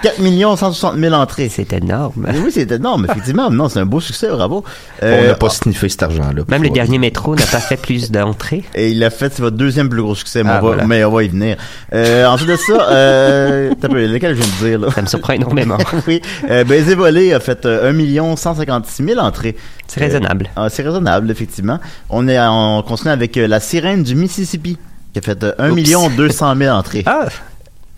[0.04, 0.22] 4
[0.56, 1.48] 160 000 entrées.
[1.48, 2.28] C'est énorme.
[2.44, 3.50] Oui, c'est énorme, effectivement.
[3.50, 4.62] Non, c'est un beau succès, bravo.
[5.02, 6.42] on Euh, n'a pas sniffé cet argent-là.
[6.48, 8.62] Même le dernier métro n'a pas fait plus d'entrées.
[8.76, 10.86] Et il a fait, c'est votre deuxième plus gros succès, mais, Ah, on, va, voilà.
[10.86, 11.56] mais on va y venir.
[11.92, 14.92] Euh, ensuite de ça, euh, t'as peu, lequel je viens de dire, là?
[14.94, 15.78] Ça me surprend énormément.
[16.06, 16.22] oui.
[16.48, 19.56] Euh, Baiser volé a fait euh, 1 156 000 entrées.
[19.88, 20.50] C'est raisonnable.
[20.54, 21.80] Ah, c'est raisonnable, effectivement.
[22.10, 24.78] On est on continue avec euh, la sirène du Mississippi
[25.14, 27.04] qui a fait euh, 1 million 200 000 entrées.
[27.06, 27.26] Ah,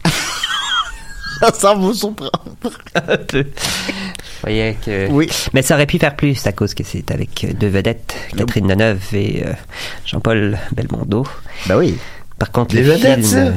[1.55, 2.31] Ça vous surprendre.
[4.43, 5.09] voyez que...
[5.11, 5.29] Oui.
[5.53, 8.67] Mais ça aurait pu faire plus à cause que c'est avec euh, deux vedettes, Catherine
[8.69, 9.53] Deneuve et euh,
[10.07, 11.27] Jean-Paul Belmondo.
[11.67, 11.99] Ben oui.
[12.39, 13.53] Par contre, Des le vedettes, ça?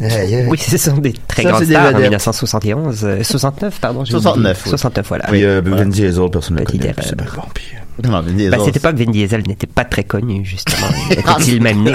[0.00, 0.46] Aïe.
[0.48, 2.02] Oui, ce sont des très Ça, grandes des stars en vedettes.
[2.02, 4.04] 1971, euh, 69, pardon.
[4.04, 4.62] j'ai 69, oublié.
[4.64, 4.70] oui.
[4.70, 5.24] 69, voilà.
[5.26, 6.94] Puis euh, Vin Diesel, personne ne connaît.
[7.02, 7.24] C'est bon.
[7.52, 10.44] Puis, euh, Non, Vin Diesel, Bah, à cette époque, Vin Diesel n'était pas très connu,
[10.44, 10.88] justement.
[11.10, 11.92] Était-il même né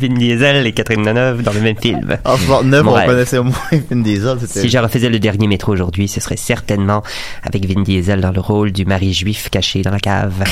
[0.00, 2.16] Vin Diesel et Catherine Deneuve dans le même film.
[2.24, 3.54] En 69, Mon on connaissait au moins
[3.90, 4.38] Vin Diesel.
[4.40, 7.02] c'était- Si je refaisais le dernier métro aujourd'hui, ce serait certainement
[7.42, 10.44] avec Vin Diesel dans le rôle du mari juif caché dans la cave.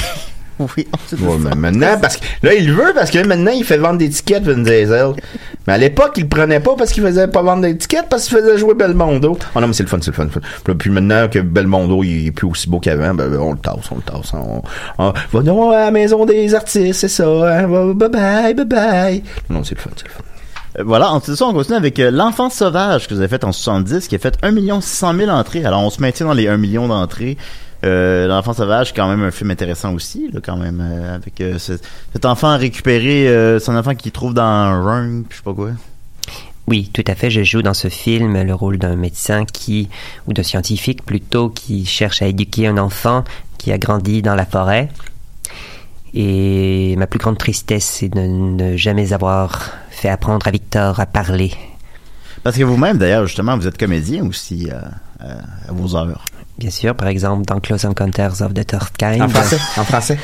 [0.77, 3.64] Oui, de Ouais, maintenant, parce que là, il le veut parce que là, maintenant, il
[3.64, 5.12] fait vendre des tickets, Vin Diesel.
[5.67, 8.29] Mais à l'époque, il le prenait pas parce qu'il faisait pas vendre des tickets, parce
[8.29, 9.38] qu'il faisait jouer Belmondo.
[9.55, 10.40] Oh non, mais c'est le fun, c'est le fun, le fun.
[10.64, 13.59] Puis, puis maintenant que Belmondo, il est plus aussi beau qu'avant, ben, ben, on le
[13.59, 14.33] tasse, on le tasse.
[14.35, 14.62] On,
[14.99, 17.27] on, va donc à la maison des artistes, c'est ça.
[17.27, 19.23] Hein, bye bye, bye bye.
[19.51, 20.21] Non, c'est le fun, c'est le fun.
[20.79, 23.45] Euh, Voilà, ensuite de ça, on continue avec euh, L'Enfant Sauvage que vous avez fait
[23.45, 25.64] en 70, qui a fait 1 600 000 entrées.
[25.64, 27.37] Alors, on se maintient dans les 1 million d'entrées.
[27.85, 31.59] Euh, L'Enfant Sauvage, quand même un film intéressant aussi, là, quand même, euh, avec euh,
[31.59, 31.79] ce-
[32.12, 35.70] cet enfant récupéré, son enfant qu'il trouve dans un run, je sais pas quoi.
[36.66, 37.29] Oui, tout à fait.
[37.31, 39.90] Je joue dans ce film le rôle d'un médecin qui,
[40.27, 43.23] ou d'un scientifique plutôt, qui cherche à éduquer un enfant
[43.59, 44.88] qui a grandi dans la forêt.
[46.14, 51.07] Et ma plus grande tristesse, c'est de ne jamais avoir fait apprendre à Victor à
[51.07, 51.53] parler.
[52.42, 54.81] Parce que vous-même, d'ailleurs, justement, vous êtes comédien aussi euh,
[55.68, 56.25] à vos heures.
[56.59, 59.23] Bien sûr, par exemple, dans Close Encounters of the Third Kind.
[59.23, 60.19] En français, en français?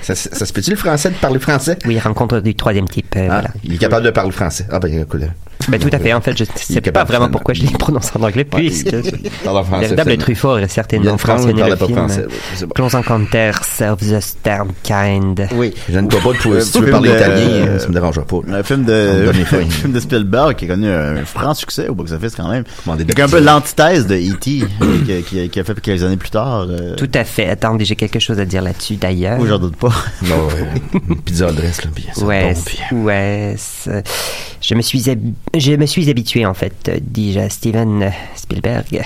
[0.00, 1.78] Ça, ça, ça se peut-tu le français de parler français?
[1.86, 3.14] Oui, rencontre du troisième type.
[3.16, 3.50] euh, Ah, voilà.
[3.62, 4.66] il est capable de parler français.
[4.70, 5.20] Ah, ben, écoute.
[5.68, 6.12] Ben, tout à fait.
[6.12, 8.58] En fait, je ne sais pas vraiment de- pourquoi je l'ai prononcé en anglais, Ouais,
[8.62, 10.16] puisque le véritable.
[10.18, 12.26] Truffaut aurait Il y a certainement mentionné le pas film français.
[12.62, 12.66] Bon.
[12.74, 15.46] Close Encounters of the Third Kind.
[15.54, 15.72] Oui.
[15.88, 16.54] Gêne-toi pas de toi.
[16.56, 18.38] Euh, Si tu veux parler de- italien, euh, ça me dérangera pas.
[18.52, 22.34] Un film de, un film de Spielberg qui a connu un franc succès au box-office
[22.34, 22.64] quand même.
[22.82, 24.64] Commandé C'est de un peu l'antithèse de E.T.
[24.82, 26.66] euh, qui, qui- a fait quelques années plus tard.
[26.68, 27.48] euh, Tout à fait.
[27.48, 29.38] Attendez, j'ai quelque chose à dire là-dessus d'ailleurs.
[29.40, 29.92] Oui, j'en doute pas.
[30.22, 33.56] Non, ouais, une pizza adresse, là, ça Ouais, tombe, puis- ouais.
[34.60, 39.02] Je me suis, hab- je me suis habitué en fait, euh, dis-je à Steven Spielberg,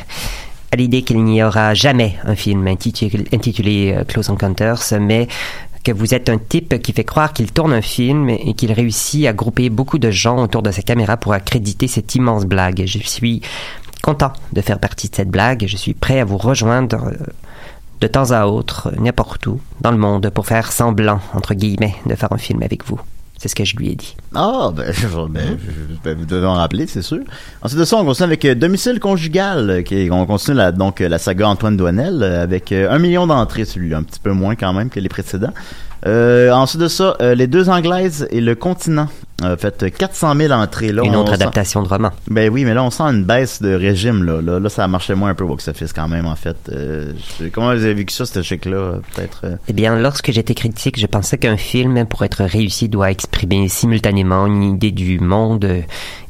[0.72, 5.28] à l'idée qu'il n'y aura jamais un film intitulé, intitulé euh, Close Encounters, mais
[5.82, 9.24] que vous êtes un type qui fait croire qu'il tourne un film et qu'il réussit
[9.26, 12.82] à grouper beaucoup de gens autour de sa caméra pour accréditer cette immense blague.
[12.86, 13.40] Je suis
[14.06, 15.64] content de faire partie de cette blague.
[15.66, 17.12] Je suis prêt à vous rejoindre euh,
[18.00, 22.14] de temps à autre, n'importe où, dans le monde, pour faire semblant, entre guillemets, de
[22.14, 23.00] faire un film avec vous.
[23.38, 24.16] C'est ce que je lui ai dit.
[24.34, 25.58] Ah, ben, je- ben,
[26.04, 27.20] ben, vous devez en rappeler, c'est sûr.
[27.62, 29.68] Ensuite de ça, on continue avec euh, Domicile conjugal.
[29.70, 33.26] euh, Qui on continue donc euh, la saga Antoine Douanel euh, avec euh, un million
[33.26, 35.52] d'entrées, celui-là, un petit peu moins quand même que les précédents.
[36.06, 39.08] Euh, ensuite de ça, euh, Les Deux Anglaises et Le Continent.
[39.44, 40.92] Euh, fait 400 000 entrées.
[40.92, 42.10] Là, Une on autre adaptation de roman.
[42.30, 44.24] Ben oui, mais là, on sent une baisse de régime.
[44.24, 46.56] Là, là, là ça marchait moins un peu au box-office quand même, en fait.
[46.72, 49.42] Euh, je- comment vous avez vécu ça, cet échec-là, euh, peut-être?
[49.68, 54.46] Eh bien, lorsque j'étais critique, je pensais qu'un film, pour être réussi, doit exprimer simultanément
[54.46, 55.64] une idée du monde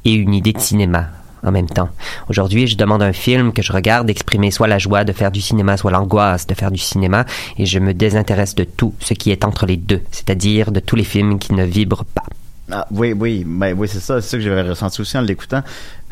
[0.05, 1.07] et une idée de cinéma
[1.43, 1.89] en même temps.
[2.29, 5.41] Aujourd'hui, je demande un film que je regarde d'exprimer soit la joie de faire du
[5.41, 7.25] cinéma, soit l'angoisse de faire du cinéma,
[7.59, 10.97] et je me désintéresse de tout ce qui est entre les deux, c'est-à-dire de tous
[10.97, 12.25] les films qui ne vibrent pas.
[12.71, 15.63] Ah, oui, oui, ben, oui, c'est ça, c'est ça que j'avais ressenti aussi en l'écoutant.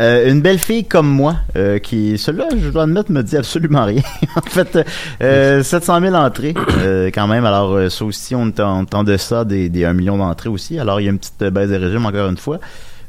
[0.00, 3.84] Euh, une belle fille comme moi, euh, qui, celle-là, je dois admettre, me dit absolument
[3.84, 4.02] rien.
[4.36, 4.78] en fait,
[5.20, 7.44] euh, 700 000 entrées, euh, quand même.
[7.44, 10.78] Alors, ça aussi, on est en, en deçà des, des 1 million d'entrées aussi.
[10.78, 12.60] Alors, il y a une petite baisse de régime, encore une fois.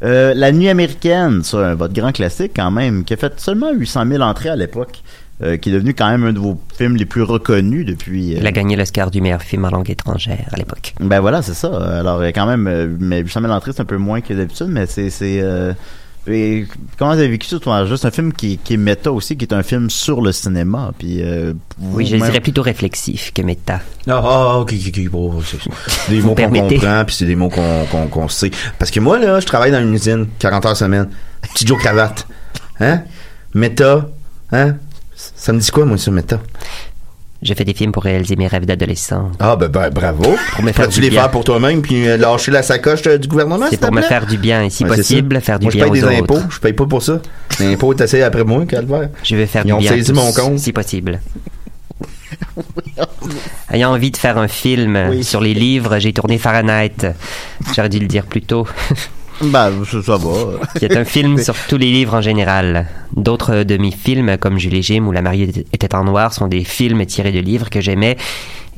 [0.05, 4.05] Euh, La Nuit américaine, ça, votre grand classique quand même, qui a fait seulement 800
[4.07, 5.01] 000 entrées à l'époque,
[5.41, 8.35] euh, qui est devenu quand même un de vos films les plus reconnus depuis...
[8.35, 10.93] euh, Il a gagné l'Oscar du meilleur film en langue étrangère à l'époque.
[10.99, 11.75] ben voilà, c'est ça.
[11.99, 15.09] Alors, quand même, mais 800 000 entrées, c'est un peu moins que d'habitude, mais c'est...
[15.09, 15.43] c'est
[16.27, 16.65] et
[16.97, 17.85] comment avez vécu ça, toi?
[17.85, 20.91] Juste un film qui, qui est méta aussi, qui est un film sur le cinéma.
[20.97, 23.81] Puis, euh, Oui, je dirais plutôt réflexif que méta.
[24.07, 25.33] Ah, ah, ok, ok, ok, bon,
[26.09, 28.51] des mots qu'on comprend, puis c'est des mots qu'on qu'on qu'on sait.
[28.79, 31.09] Parce que moi, là, je travaille dans une usine, 40 heures semaine,
[31.53, 32.27] petit Joe cravate.
[32.79, 33.03] Hein?
[33.53, 34.09] Méta,
[34.51, 34.77] hein?
[35.15, 36.39] Ça me dit quoi, moi, ça, méta?
[37.47, 39.29] Je fais des films pour réaliser mes rêves d'adolescent.
[39.39, 40.35] Ah, ben, ben bravo.
[40.55, 41.21] Pour me faire du les bien.
[41.21, 44.25] faire pour toi-même, puis euh, lâcher la sacoche euh, du gouvernement, C'est pour me faire
[44.25, 46.37] du bien si Ouais, possible, faire du moi, bien je paye aux des autres.
[46.39, 47.19] impôts, je paye pas pour ça.
[47.59, 49.09] L'impôt est assez après moi, calvaire.
[49.23, 50.57] Je vais faire Ils du ont bien saisi mon compte.
[50.57, 51.19] si possible.
[53.71, 55.23] Ayant envie de faire un film Oui.
[55.23, 57.13] sur les livres, j'ai tourné Fahrenheit.
[57.75, 58.67] J'aurais dû le dire plus tôt.
[59.41, 60.59] Ben, ça, ça va.
[60.77, 62.87] qui est un film sur tous les livres en général.
[63.15, 66.47] D'autres de mes films, comme Jules et Jim ou La mariée était en noir, sont
[66.47, 68.17] des films tirés de livres que j'aimais.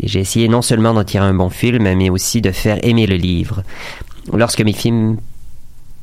[0.02, 3.08] Et j'ai essayé non seulement d'en tirer un bon film, mais aussi de faire aimer
[3.08, 3.64] le livre.
[4.34, 5.18] Lorsque mes films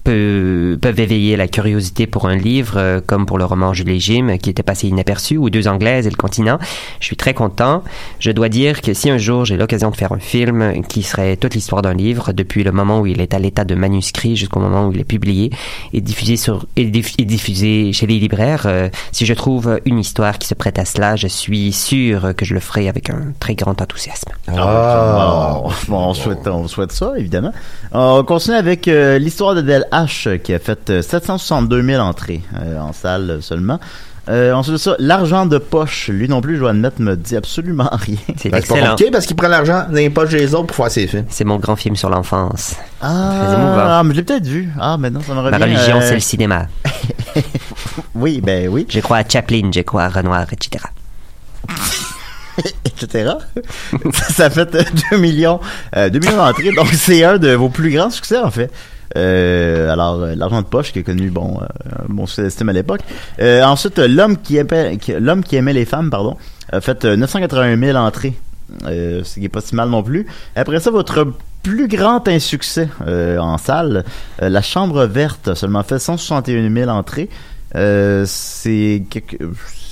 [0.05, 4.37] peut- peuvent éveiller la curiosité pour un livre, euh, comme pour le roman Jules Jim,
[4.41, 6.59] qui était passé inaperçu, ou Deux Anglaises et le continent.
[7.01, 7.83] Je suis très content.
[8.21, 11.37] Je dois dire que si un jour j'ai l'occasion de faire un film qui serait
[11.37, 14.61] toute l'histoire d'un livre, depuis le moment où il est à l'état de manuscrit jusqu'au
[14.61, 15.51] moment où il est publié
[15.93, 19.99] et diffusé sur et, diff- et diffusé chez les libraires, euh, si je trouve une
[19.99, 23.33] histoire qui se prête à cela, je suis sûr que je le ferai avec un
[23.41, 24.31] très grand enthousiasme.
[24.49, 25.61] Ah.
[25.63, 27.53] Bon, bon, on, souhaite, on souhaite ça, évidemment.
[27.93, 32.43] On continue avec euh, l'histoire de Del H, qui a fait euh, 762 000 entrées
[32.61, 33.79] euh, en salle seulement.
[34.31, 37.37] Euh, ensuite de ça, l'argent de poche, lui non plus, je dois admettre, me dit
[37.37, 38.17] absolument rien.
[38.39, 38.91] C'est Ben, pas excellent.
[38.93, 41.27] compliqué parce qu'il prend l'argent dans les poches des autres pour faire ses films.
[41.29, 42.75] C'est mon grand film sur l'enfance.
[43.03, 44.71] Ah, ah, mais je l'ai peut-être vu.
[44.81, 45.59] Ah, maintenant, ça me revient.
[45.59, 46.67] Ma religion, euh, c'est le cinéma.
[48.15, 50.85] Oui, ben oui, Je crois à Chaplin, je crois à Renoir, etc.
[52.85, 53.33] etc.
[54.13, 55.61] ça fait euh, 2 millions,
[55.97, 58.71] euh, 2 millions d'entrées, donc c'est un de vos plus grands succès, en fait.
[59.17, 61.67] Euh, alors, euh, l'argent de poche qui a connu bon, euh,
[62.09, 63.01] un bon succès d'estime à l'époque.
[63.41, 66.37] Euh, ensuite, l'homme qui aimait, l'homme qui aimait les femmes, pardon,
[66.73, 68.35] a fait euh, 981 000 entrées,
[68.85, 70.27] ce qui est pas si mal non plus.
[70.57, 74.05] Après ça, votre plus grand insuccès en salle,
[74.39, 77.31] la Chambre verte, a seulement fait 161 000 entrées.
[77.73, 79.03] C'est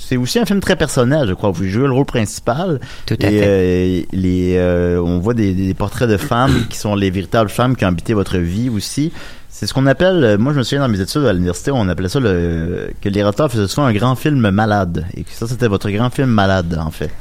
[0.07, 1.51] c'est aussi un film très personnel, je crois.
[1.51, 2.79] Vous jouez le rôle principal.
[3.05, 3.43] Tout à et, fait.
[3.45, 7.75] euh, les, euh, on voit des, des portraits de femmes qui sont les véritables femmes
[7.75, 9.11] qui ont habité votre vie aussi.
[9.49, 11.87] C'est ce qu'on appelle, euh, moi je me souviens dans mes études à l'université, on
[11.87, 15.05] appelait ça le, que les réalisateurs faisaient souvent un grand film malade.
[15.15, 17.11] Et que ça, c'était votre grand film malade, en fait.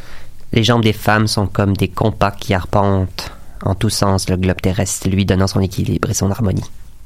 [0.53, 3.31] Les jambes des femmes sont comme des compas qui arpentent
[3.65, 6.65] en tous sens le globe terrestre, lui donnant son équilibre et son harmonie.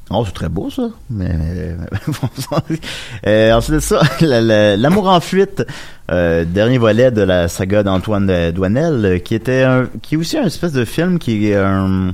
[0.09, 0.89] Oh, c'est très beau ça.
[1.09, 1.29] Mais,
[3.27, 5.65] euh, ensuite de ça, la- la- l'amour en fuite,
[6.11, 10.17] euh, dernier volet de la saga d'Antoine euh, Douanel, euh, qui était un, qui est
[10.17, 12.13] aussi un espèce de film qui est un,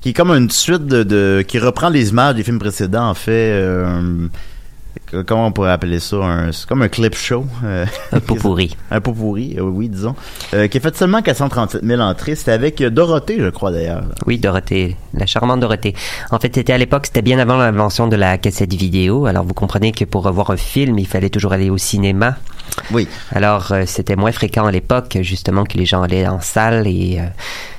[0.00, 3.14] qui est comme une suite de, de- qui reprend les images des films précédents en
[3.14, 3.50] fait.
[3.52, 4.28] euh,
[5.26, 7.44] comment on pourrait appeler ça un- C'est comme un clip show.
[7.64, 8.76] euh, Un pot pourri.
[8.90, 10.14] un pot pourri, euh, oui, disons.
[10.54, 12.34] Euh, qui a fait seulement 437 000 entrées.
[12.34, 14.04] C'était avec Dorothée, je crois d'ailleurs.
[14.26, 15.94] Oui, Dorothée, la charmante Dorothée.
[16.30, 19.26] En fait, c'était à l'époque, c'était bien avant l'invention de la cassette vidéo.
[19.26, 22.36] Alors, vous comprenez que pour revoir un film, il fallait toujours aller au cinéma.
[22.90, 23.06] Oui.
[23.32, 27.20] Alors, c'était moins fréquent à l'époque, justement, que les gens allaient en salle et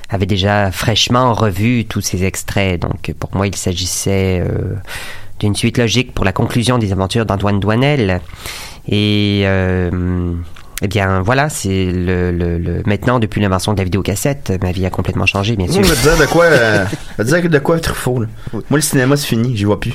[0.09, 2.79] avaient déjà fraîchement revu tous ces extraits.
[2.81, 4.43] Donc, pour moi, il s'agissait
[5.39, 8.21] d'une suite logique pour la conclusion des aventures d'Antoine Douanel.
[8.87, 10.33] Et euh,
[10.81, 14.85] eh bien, voilà, c'est le, le, le- maintenant depuis l'invention de la vidéocassette, ma vie
[14.85, 15.83] a complètement changé, bien sûr.
[15.83, 16.85] je vais te dire de quoi, euh,
[17.17, 18.27] je vais te dire de quoi Truffaut, là?
[18.53, 19.93] Moi, le cinéma, c'est fini, j'y vois plus.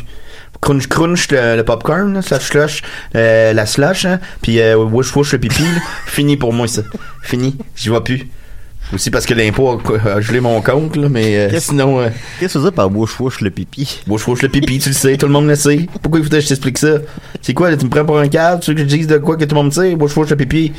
[0.60, 2.82] Crunch, crunch, le, le popcorn, là, slash, slash,
[3.14, 5.80] euh, la slash, hein, puis euh, whoosh, whoosh, le pipi, là.
[6.06, 6.82] fini pour moi, ça.
[7.22, 8.28] Fini, j'y vois plus.
[8.92, 12.08] Aussi parce que l'impôt a, a gelé mon compte, là, mais euh, Qu'est-ce- sinon, euh,
[12.40, 14.00] Qu'est-ce que ça veut dire par wouch wouch le pipi?
[14.08, 15.86] whoosh, whoosh, le pipi, tu le sais, tout le monde le sait.
[16.02, 16.94] Pourquoi il faut que je t'explique ça?
[17.40, 19.18] C'est quoi, là, tu me prends pour un cadre, tu veux que je dise de
[19.18, 19.94] quoi que tout le monde sait?
[19.94, 20.72] Whoosh, whoosh, le pipi.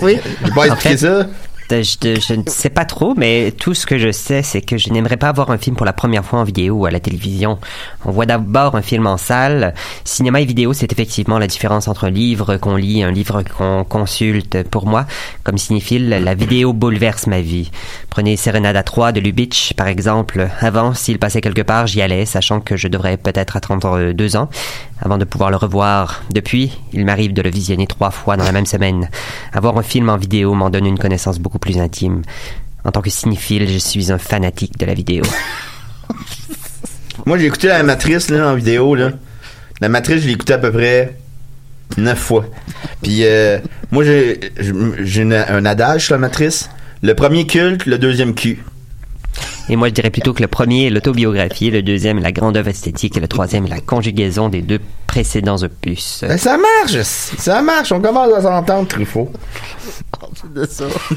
[0.00, 0.18] Oui.
[0.44, 1.26] J'ai pas expliqué fait, ça.
[1.80, 5.16] Je, ne sais pas trop, mais tout ce que je sais, c'est que je n'aimerais
[5.16, 7.58] pas voir un film pour la première fois en vidéo ou à la télévision.
[8.04, 9.72] On voit d'abord un film en salle.
[10.04, 13.42] Cinéma et vidéo, c'est effectivement la différence entre un livre qu'on lit et un livre
[13.42, 14.62] qu'on consulte.
[14.68, 15.06] Pour moi,
[15.44, 17.70] comme cinéphile, la vidéo bouleverse ma vie.
[18.10, 20.48] Prenez Serenade 3 de Lubitsch, par exemple.
[20.60, 24.50] Avant, s'il passait quelque part, j'y allais, sachant que je devrais peut-être attendre deux ans
[25.00, 26.22] avant de pouvoir le revoir.
[26.30, 29.08] Depuis, il m'arrive de le visionner trois fois dans la même semaine.
[29.52, 32.22] Avoir un film en vidéo m'en donne une connaissance beaucoup plus intime.
[32.84, 35.22] En tant que cinéphile, je suis un fanatique de la vidéo.
[37.26, 38.94] Moi, j'ai écouté la Matrice là, en vidéo.
[38.94, 39.10] Là.
[39.80, 41.16] La Matrice, je l'ai écouté à peu près
[41.96, 42.44] neuf fois.
[43.02, 43.58] Puis, euh,
[43.90, 44.40] moi, j'ai
[45.00, 46.68] j'ai une- un adage sur la Matrice.
[47.02, 48.62] Le premier culte, le deuxième cul.
[49.68, 52.56] Et moi, je dirais plutôt que le premier est l'autobiographie, le deuxième est la grande
[52.56, 56.24] œuvre esthétique et le troisième est la conjugaison des deux précédents opus.
[56.26, 57.92] Ben, ça marche, ça marche.
[57.92, 59.30] On commence à s'entendre, Truffaut.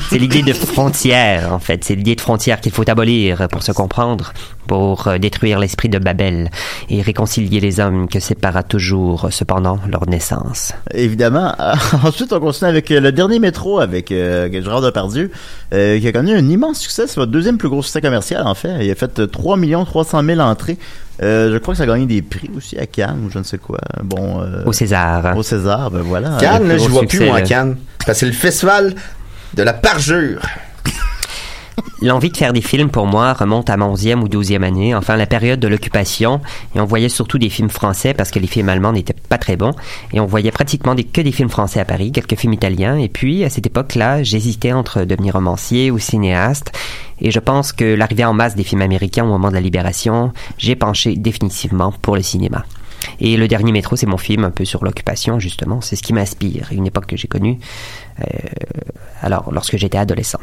[0.10, 1.84] C'est l'idée de frontière, en fait.
[1.84, 4.34] C'est l'idée de frontière qu'il faut abolir pour se comprendre,
[4.68, 6.50] pour euh, détruire l'esprit de Babel
[6.90, 10.74] et réconcilier les hommes que sépara toujours, cependant, leur naissance.
[10.94, 11.54] Évidemment.
[12.04, 15.32] Ensuite, on continue avec euh, le dernier métro avec euh, Gérard Depardieu,
[15.74, 17.08] euh, qui a connu un immense succès.
[17.08, 18.86] C'est votre deuxième plus gros succès commercial, en fait.
[18.86, 20.78] Il a fait euh, 3 300 000 entrées.
[21.24, 23.44] Euh, je crois que ça a gagné des prix aussi à Cannes ou je ne
[23.44, 23.80] sais quoi.
[24.04, 25.36] Bon, euh, Au César.
[25.38, 26.38] Au César, ben voilà.
[26.40, 27.42] Cannes, là, je vois succès, plus, moi, à.
[27.42, 27.78] Cannes.
[28.06, 28.96] Parce que c'est le festival
[29.54, 30.42] de la parjure.
[32.02, 35.16] L'envie de faire des films, pour moi, remonte à ma 11e ou 12e année, enfin
[35.16, 36.42] la période de l'occupation,
[36.76, 39.56] et on voyait surtout des films français parce que les films allemands n'étaient pas très
[39.56, 39.74] bons,
[40.12, 43.44] et on voyait pratiquement que des films français à Paris, quelques films italiens, et puis
[43.44, 46.72] à cette époque-là, j'hésitais entre devenir romancier ou cinéaste,
[47.22, 50.34] Et je pense que l'arrivée en masse des films américains au moment de la libération,
[50.58, 52.66] j'ai penché définitivement pour le cinéma.
[53.20, 55.80] Et le dernier métro, c'est mon film un peu sur l'occupation, justement.
[55.82, 56.68] C'est ce qui m'inspire.
[56.72, 57.60] Une époque que j'ai connue,
[58.20, 58.26] euh,
[59.22, 60.40] alors, lorsque j'étais adolescent.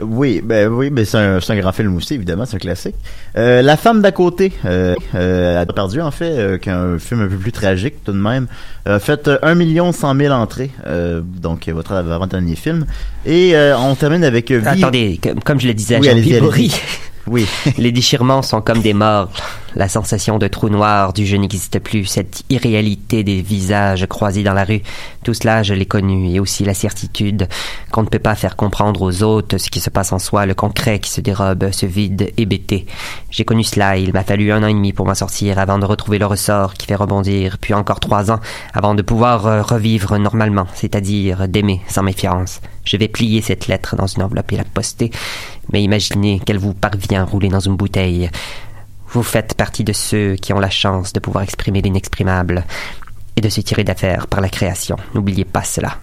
[0.00, 2.94] Oui, ben oui, mais c'est un, c'est un grand film aussi, évidemment, c'est un classique.
[3.36, 7.28] Euh, La femme d'à côté, euh, euh, a perdu en fait, euh, qu'un film un
[7.28, 8.46] peu plus tragique tout de même,
[8.86, 12.86] a fait euh, 1 million 100 000 entrées, euh, donc euh, votre avant-dernier film.
[13.26, 16.12] Et euh, on termine avec euh, Vie- Attendez, comme je le disais à Oui, Jean
[16.12, 16.80] allez-y, Pibory, allez-y.
[17.28, 17.46] Oui.
[17.78, 19.30] les déchirements sont comme des morts.
[19.74, 24.52] La sensation de trou noir du je n'existe plus, cette irréalité des visages croisés dans
[24.52, 24.82] la rue,
[25.24, 27.48] tout cela je l'ai connu, et aussi la certitude
[27.90, 30.54] qu'on ne peut pas faire comprendre aux autres ce qui se passe en soi, le
[30.54, 32.86] concret qui se dérobe, ce vide hébété.
[33.30, 35.86] J'ai connu cela, il m'a fallu un an et demi pour m'en sortir avant de
[35.86, 38.40] retrouver le ressort qui fait rebondir, puis encore trois ans
[38.74, 42.60] avant de pouvoir euh, revivre normalement, c'est-à-dire d'aimer sans méfiance.
[42.84, 45.10] Je vais plier cette lettre dans une enveloppe et la poster,
[45.72, 48.28] mais imaginez qu'elle vous parvient roulée dans une bouteille.
[49.12, 52.64] Vous faites partie de ceux qui ont la chance de pouvoir exprimer l'inexprimable
[53.36, 54.96] et de se tirer d'affaire par la création.
[55.14, 55.98] N'oubliez pas cela.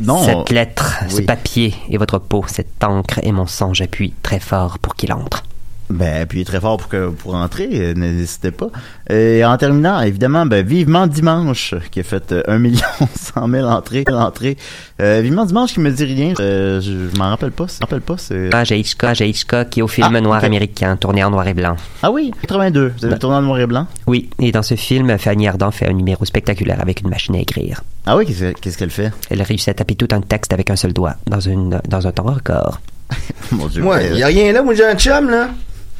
[0.00, 0.24] Non.
[0.24, 4.78] Cette lettre, ce papier et votre peau, cette encre et mon sang, j'appuie très fort
[4.80, 5.44] pour qu'il entre.
[5.90, 8.68] Ben, puis très fort pour que pour entrer, euh, n'hésitez pas.
[9.10, 12.80] Et en terminant, évidemment, ben, vivement dimanche, qui a fait euh, 1 million
[13.14, 14.56] 100 000 entrées, entrées.
[15.02, 17.78] Euh, vivement dimanche qui me dit rien, euh, je, je m'en rappelle pas, je m'en
[17.86, 18.54] rappelle pas, c'est...
[18.54, 21.76] À Hitchcock, Hitchcock qui est au film Ah, noir américain, tourné en noir et blanc.
[22.02, 23.86] Ah oui, 82, vous avez Ben- tourné en noir et blanc?
[24.06, 27.40] Oui, et dans ce film, Fanny Ardant fait un numéro spectaculaire avec une machine à
[27.40, 27.82] écrire.
[28.06, 29.12] Ah oui, qu'est-ce qu'elle fait?
[29.30, 32.12] Elle réussit à taper tout un texte avec un seul doigt, dans, une, dans un
[32.12, 32.80] temps record.
[33.52, 33.82] Mon Dieu.
[33.82, 35.48] Moi, euh, y a rien là, moi j'ai un chum là.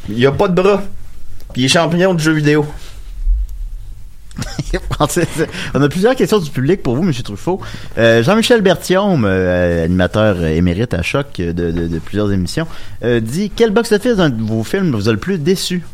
[0.08, 0.82] Il a pas de bras.
[1.52, 2.66] Puis il est champion de jeux vidéo.
[5.74, 7.12] On a plusieurs questions du public pour vous, M.
[7.12, 7.60] Truffaut.
[7.98, 12.66] Euh, Jean-Michel Berthiaume, euh, animateur émérite à choc euh, de, de- de plusieurs émissions,
[13.04, 15.84] euh, dit quel box-office d'un de vos films vous a le plus déçu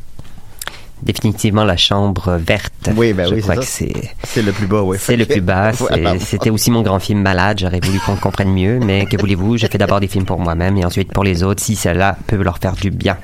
[1.03, 2.91] Définitivement la chambre verte.
[2.95, 4.99] Oui, ben Je oui, crois c'est que c'est C'est le plus bas, oui.
[5.01, 5.73] c'est le plus bas.
[6.21, 7.59] C'était aussi mon grand film malade.
[7.61, 9.57] J'aurais voulu qu'on le comprenne mieux, mais que voulez-vous?
[9.57, 12.37] J'ai fait d'abord des films pour moi-même et ensuite pour les autres, si cela peut
[12.43, 13.17] leur faire du bien.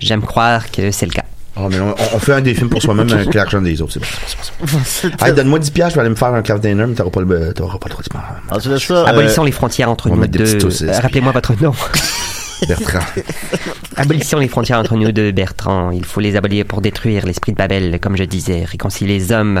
[0.00, 1.24] J'aime croire que c'est le cas.
[1.56, 4.00] Oh, mais on, on fait un des films pour soi-même avec l'argent des autres, c'est
[4.00, 4.06] bon.
[4.84, 6.94] c'est bon, bon, donne-moi 10 piastres, je vais aller me faire un craft dinner, mais
[6.94, 10.26] t'auras pas le, t'auras pas le droit de ça, euh, Abolissons les frontières entre nous
[10.26, 10.56] deux.
[10.64, 11.72] Euh, Rappelez-moi votre nom.
[12.68, 12.98] Bertrand.
[13.96, 15.90] Abolissons les frontières entre nous deux, Bertrand.
[15.92, 18.64] Il faut les abolir pour détruire l'esprit de Babel, comme je disais.
[18.64, 19.58] Réconcilier les hommes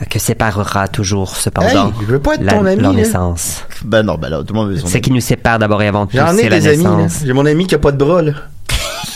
[0.00, 2.96] euh, que séparera toujours, cependant, Hey, je veux pas être la- ton ami, leur là.
[2.98, 3.64] naissance.
[3.84, 5.88] ben non, ben là, tout le monde veut son Ce qui nous sépare d'abord et
[5.88, 7.22] avant tout, J'en ai c'est la naissance.
[7.24, 8.32] J'ai mon ami qui a pas de bras, là.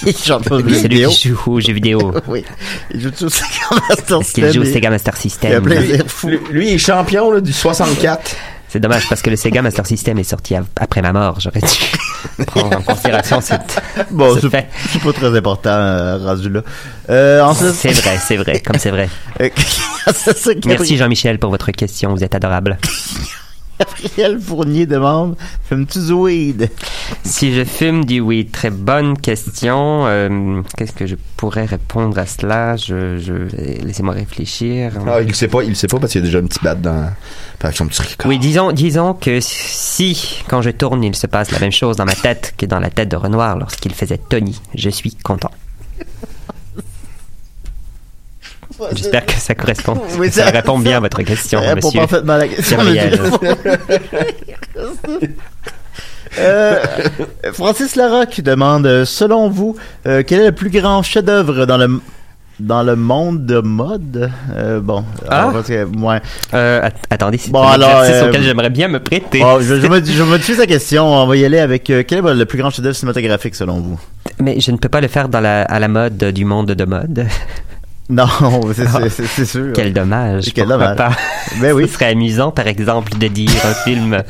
[0.62, 1.10] Des celui vidéos.
[1.10, 2.12] qui joue aux jeux vidéo.
[2.28, 2.44] Oui.
[2.92, 5.62] Il joue tout ça comme Master qu'il joue au Sega Master Il a System?
[5.62, 6.28] plaisir fou.
[6.28, 8.36] Lui, lui, il est champion, là, du 64.
[8.68, 11.38] C'est dommage parce que le Sega Master System est sorti av- après ma mort.
[11.40, 14.68] J'aurais dû prendre en considération cette, Bon, ce c'est fait.
[14.90, 16.62] c'est pas très important, euh, rendu là.
[17.10, 19.10] Euh, ensuite, C'est vrai, c'est vrai, comme c'est vrai.
[19.42, 19.50] euh,
[20.14, 22.78] c'est ça, Merci Jean-Michel pour votre question, vous êtes adorable.
[23.82, 26.70] Gabriel Fournier demande Fumes-tu du weed?
[27.24, 30.06] Si je fume du weed, très bonne question.
[30.06, 32.76] Euh, Qu'est-ce que je pourrais répondre à cela?
[32.76, 33.32] Je, je...
[33.84, 34.92] Laissez-moi réfléchir.
[35.06, 36.44] Ah, il le sait pas, il le sait pas parce qu'il y a déjà un
[36.46, 37.10] petit bat dans,
[37.60, 38.26] avec son petit record.
[38.28, 42.04] Oui, disons, disons que si, quand je tourne, il se passe la même chose dans
[42.04, 45.50] ma tête que dans la tête de Renoir lorsqu'il faisait Tony, je suis content.
[48.94, 50.00] J'espère que ça correspond.
[50.18, 52.00] Oui, ça, ça- répond bien à votre question, Ça répond monsieur.
[52.00, 52.78] parfaitement à la question.
[56.38, 56.78] Euh,
[57.52, 62.00] Francis Larocque demande euh, Selon vous, euh, quel est le plus grand chef-d'œuvre dans le
[62.58, 64.30] dans le monde de mode?
[64.56, 65.40] Euh, Bon, Ah?
[65.40, 66.20] alors, parce que, ouais.
[66.54, 69.40] Euh, att- attendez, c'est Bon, un alors, exercice euh, auquel j'aimerais bien me prêter.
[69.40, 71.04] Bon, je, je, modi- je modifie sa question.
[71.06, 74.00] On va y aller avec quel est le plus grand chef-d'œuvre cinématographique selon vous?
[74.40, 76.84] Mais je ne peux pas le faire dans la, à la mode du monde de
[76.86, 77.26] mode.
[78.40, 79.72] Non, c'est c'est- c'est- c'est sûr.
[79.74, 80.44] Quel dommage.
[80.54, 80.96] Quel dommage.
[80.96, 81.10] pas.
[81.60, 81.86] Ben oui.
[81.88, 84.22] Ce serait amusant, par exemple, de dire un film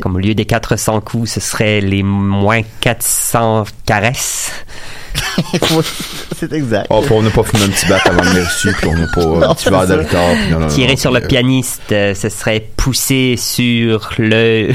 [0.00, 4.50] comme au lieu des 400 coups, ce serait les moins 400 caresses.
[6.38, 6.86] c'est exact.
[6.90, 9.06] Oh, on n'a pas fumé un petit bat avant de venir ici, puis on n'a
[9.06, 13.36] pas Non, un petit verre Tirer non, sur le euh, pianiste, euh, ce serait pousser
[13.38, 14.72] sur le...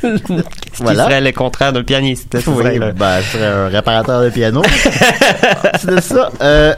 [0.00, 0.42] Qu'est-ce
[0.82, 1.04] Voilà.
[1.04, 2.40] qui serait le contraire d'un pianiste?
[2.40, 4.62] Ce Oui, le- ben, je serais un réparateur de piano.
[5.80, 6.30] c'est de ça.
[6.40, 6.74] Euh,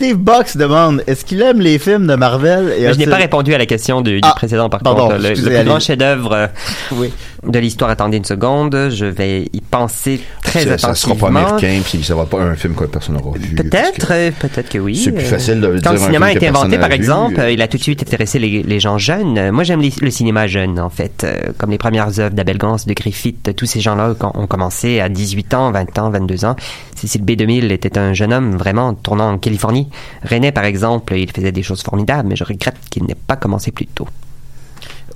[0.00, 2.72] Steve Box demande est-ce qu'il aime les films de Marvel?
[2.78, 5.16] Et je n'ai pas répondu à la question du, du Ah, précédent, par pardon, contre.
[5.20, 6.46] Le, le plus grand chef-d'œuvre, euh,
[6.92, 7.12] Oui.
[7.44, 11.16] De l'histoire, attendez une seconde, je vais y penser très Ça, ça sera attentivement.
[11.40, 13.54] pas américain, puis ça va pas un film que personne n'aura vu.
[13.56, 14.96] Peut-être, euh, peut-être que oui.
[14.96, 16.94] C'est plus Euh, facile de Quand dire le cinéma a film été inventé, par vu.
[16.94, 19.50] exemple, euh, il a tout de suite intéressé les, les gens jeunes.
[19.52, 21.26] Moi, j'aime le cinéma jeune, en fait.
[21.58, 25.08] Comme les premières œuvres d'Abel Gance, de Griffith, tous ces gens-là quand- ont commencé à
[25.08, 26.56] 18 ans, 20 ans, 22 ans.
[26.98, 29.88] Cécile B2000 était un jeune homme vraiment tournant en Californie.
[30.28, 33.70] René, par exemple, il faisait des choses formidables, mais je regrette qu'il n'ait pas commencé
[33.70, 34.08] plus tôt.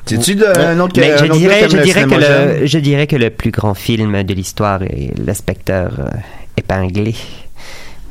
[0.06, 2.14] C'est-tu de- un autre Mais je dirais, je que
[2.60, 6.08] le, je dirais que le plus grand film de l'histoire est l'inspecteur euh,
[6.56, 7.14] épinglé.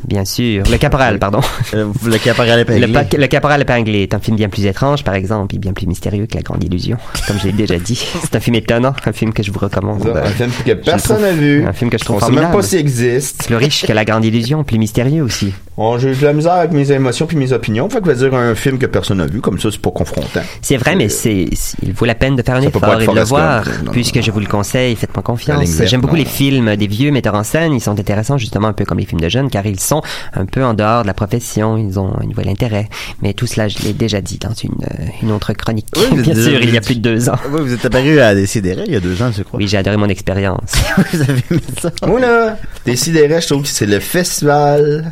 [0.07, 0.63] Bien sûr.
[0.69, 1.41] Le caporal, pardon.
[1.73, 2.87] Euh, le caporal épinglé.
[2.87, 5.87] Le, le caporal épinglé est un film bien plus étrange, par exemple, et bien plus
[5.87, 6.97] mystérieux que La Grande Illusion,
[7.27, 7.95] comme je l'ai déjà dit.
[8.23, 10.07] C'est un film étonnant, un film que je vous recommande.
[10.07, 11.65] Un film que personne n'a vu.
[11.65, 12.61] Un film que je trouve On sait même formidable.
[12.61, 13.45] pas s'il existe.
[13.45, 15.53] Plus riche que La Grande Illusion, plus mystérieux aussi.
[15.81, 17.89] Bon, j'ai de la misère avec mes émotions puis mes opinions.
[17.89, 19.89] Fait que je vais dire un film que personne n'a vu, comme ça, c'est pas
[19.89, 20.41] confrontant.
[20.61, 21.49] C'est vrai, mais c'est,
[21.81, 23.65] il vaut la peine de faire un Ça effort et de le voir.
[23.83, 25.81] Non, puisque je vous le conseille, faites-moi confiance.
[25.85, 26.21] J'aime beaucoup non.
[26.21, 27.73] les films des vieux metteurs en scène.
[27.73, 30.03] Ils sont intéressants justement un peu comme les films de jeunes car ils sont
[30.35, 31.77] un peu en dehors de la profession.
[31.77, 32.87] Ils ont un nouvel intérêt.
[33.23, 34.75] Mais tout cela, je l'ai déjà dit dans une,
[35.23, 35.87] une autre chronique.
[35.97, 37.37] Oui, Bien sûr, il y a plus de deux ans.
[37.51, 39.57] Oui, vous êtes apparu à Décideret il y a deux ans, je crois.
[39.57, 40.73] Oui, j'ai adoré mon expérience.
[41.11, 41.89] vous avez aimé ça?
[42.05, 45.11] Moi, là, Décidérez, je trouve que c'est le festival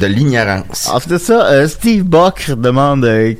[0.00, 0.88] de l'ignorance.
[0.92, 3.34] En fait, ça, euh, Steve Buck demande euh,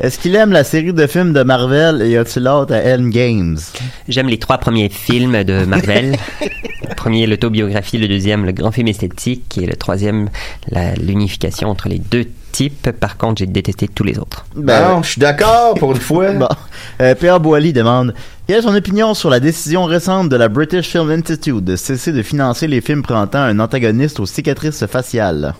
[0.00, 3.58] est-ce qu'il aime la série de films de Marvel et y a-t-il hâte à Endgames
[4.08, 6.16] J'aime les trois premiers films de Marvel.
[6.88, 10.28] le premier, l'autobiographie, le deuxième, le grand film esthétique, et le troisième,
[10.68, 12.90] la- l'unification entre les deux types.
[12.92, 14.46] Par contre, j'ai détesté tous les autres.
[14.54, 16.32] Ben, non, je suis d'accord pour une fois.
[16.32, 16.48] Bon.
[17.00, 18.14] Euh, Pierre Boily demande
[18.46, 22.12] Quelle est son opinion sur la décision récente de la British Film Institute de cesser
[22.12, 25.54] de financer les films présentant un antagoniste aux cicatrices faciales?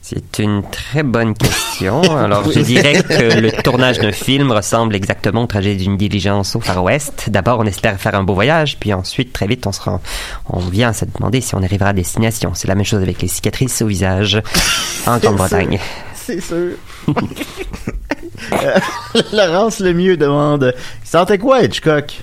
[0.00, 2.00] C'est une très bonne question.
[2.16, 6.60] Alors, je dirais que le tournage d'un film ressemble exactement au trajet d'une diligence au
[6.60, 7.28] Far West.
[7.28, 10.00] D'abord, on espère faire un beau voyage, puis ensuite, très vite, on se rend,
[10.48, 12.52] on vient à se demander si on arrivera à destination.
[12.54, 14.40] C'est la même chose avec les cicatrices au visage
[15.06, 15.78] en Grande-Bretagne.
[16.28, 16.72] C'est sûr.
[18.52, 18.78] Euh,
[19.32, 20.72] Laurence Lemieux demande
[21.02, 22.20] Il sentait quoi, Hitchcock?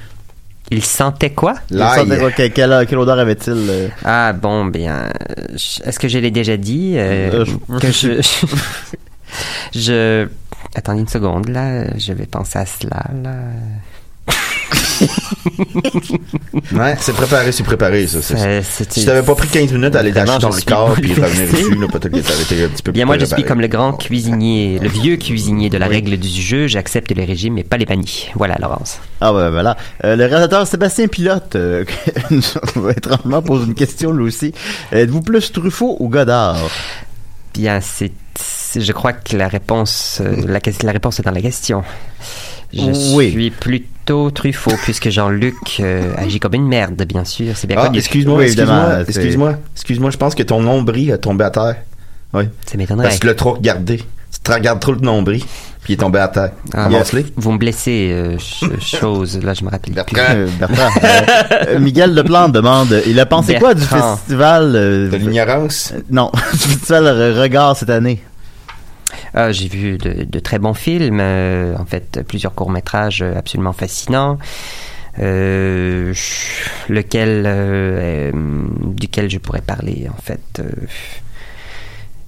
[0.72, 1.56] Il sentait quoi?
[1.70, 2.32] Il sentait quoi?
[2.32, 3.88] Quelle, quelle- quelle odeur avait-il euh?
[4.04, 5.10] Ah bon, bien,
[5.52, 8.22] je- est-ce que je l'ai déjà dit euh, Euh, je- que je,
[9.80, 10.28] je,
[10.74, 13.36] attendez une seconde là, je vais penser à cela là.
[16.74, 18.22] Ouais, c'est préparé, c'est préparé, ça.
[18.22, 21.88] Ça, Si t'avais pas pris 15 minutes à aller dans le corps puis revenir là,
[21.88, 23.94] peut-être que t'avais été un petit peu Bien, plus moi, je suis comme le grand
[23.94, 26.68] cuisinier, le vieux cuisinier de la règle du jeu.
[26.68, 28.30] J'accepte les régimes, mais pas les bannis.
[28.36, 29.00] Voilà, Laurence.
[29.22, 29.78] Ah ouais, voilà.
[30.04, 31.84] Euh, le réalisateur Sébastien Pilote, euh,
[32.96, 34.54] étrangement, pose une question lui aussi.
[34.92, 36.58] Êtes-vous plus Truffaut ou Godard?
[37.54, 38.12] Bien, c'est,
[38.76, 41.84] je crois que la réponse, euh, la, la réponse est dans la question.
[42.74, 43.32] Je Oui.
[43.32, 43.50] suis
[44.06, 47.54] plutôt Truffaut, puisque Jean-Luc euh, agit comme une merde, bien sûr.
[47.58, 47.98] C'est bien Ah, connu.
[47.98, 51.78] excuse-moi, Oui, excuse-moi, excuse-moi, excuse-moi, je pense que ton nombril a tombé à terre.
[52.34, 52.44] Oui.
[52.68, 53.06] Ça m'étonnerait.
[53.08, 53.98] Parce que tu l'as trop regardé.
[53.98, 55.40] Tu te regardes trop le nombril,
[55.82, 56.52] puis il est tombé à terre.
[56.74, 57.26] Ah, Ramasse-les.
[57.36, 59.40] Vous me blessez, euh, ch- chose.
[59.42, 60.20] Là, je me rappelle plus.
[60.20, 60.90] Euh, Bertrand.
[61.68, 64.18] Euh, Miguel Leplante demande Il a pensé quoi du Bertrand.
[64.18, 65.94] festival euh, De l'ignorance?
[65.96, 68.22] euh, Non, du festival Re- Regard cette année?
[69.34, 73.74] Ah, j'ai vu de, de très bons films, euh, en fait, plusieurs courts-métrages euh, absolument
[73.74, 74.38] fascinants.
[75.20, 76.14] Euh,
[76.90, 78.32] lequel, euh,
[78.82, 80.62] duquel je pourrais parler, en fait.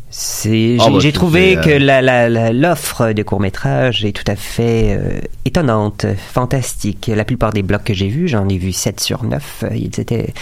[0.09, 4.97] c'est, Ah, j'ai, bah, trouvé que la, l'offre de courts-métrages est tout à fait
[5.43, 7.11] étonnante, fantastique.
[7.13, 9.99] La plupart des blocs que j'ai vus, j'en ai vu 7 sur 9, euh, ils
[9.99, 10.34] étaient,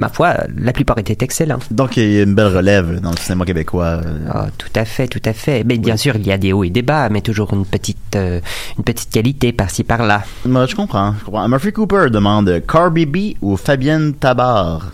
[0.00, 1.58] ma foi, la plupart étaient excellents.
[1.70, 4.00] Donc, il y a une belle relève dans le cinéma québécois.
[4.04, 4.28] euh.
[4.30, 5.64] Ah, tout à fait, tout à fait.
[5.64, 8.16] Mais bien sûr, il y a des hauts et des bas, mais toujours une petite,
[8.16, 8.40] euh,
[8.78, 10.22] une petite qualité par-ci par-là.
[10.44, 11.48] Moi, je comprends, je comprends.
[11.48, 14.92] Murphy Cooper demande Carby B ou Fabienne Tabar?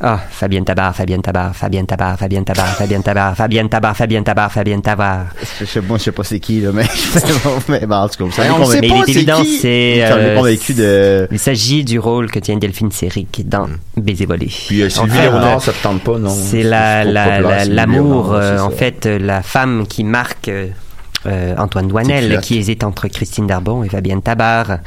[0.00, 4.52] Ah, Fabienne Tabar, Fabienne Tabar, Fabienne Tabar, Fabienne Tabar, Fabienne Tabar, Fabienne Tabar, Fabienne Tabar,
[4.52, 5.26] Fabienne Tabar.
[5.60, 6.84] Je sais, moi, je sais pas c'est qui, là, mais,
[7.68, 9.42] mais bon, en tout cas, vous savez on sait Mais pas il est c'est évident,
[9.60, 10.04] c'est.
[10.04, 11.28] Euh, de.
[11.30, 14.46] Il s'agit du rôle que tient Delphine Seyrig dans Baiser volé.
[14.46, 16.30] Puis euh, Sylvie Léonard, ça te tente pas, non?
[16.30, 20.50] C'est l'amour, euh, c'est en fait, euh, la femme qui marque
[21.26, 24.78] euh, Antoine Douanel, qui hésite entre Christine Darbon et Fabienne Tabar.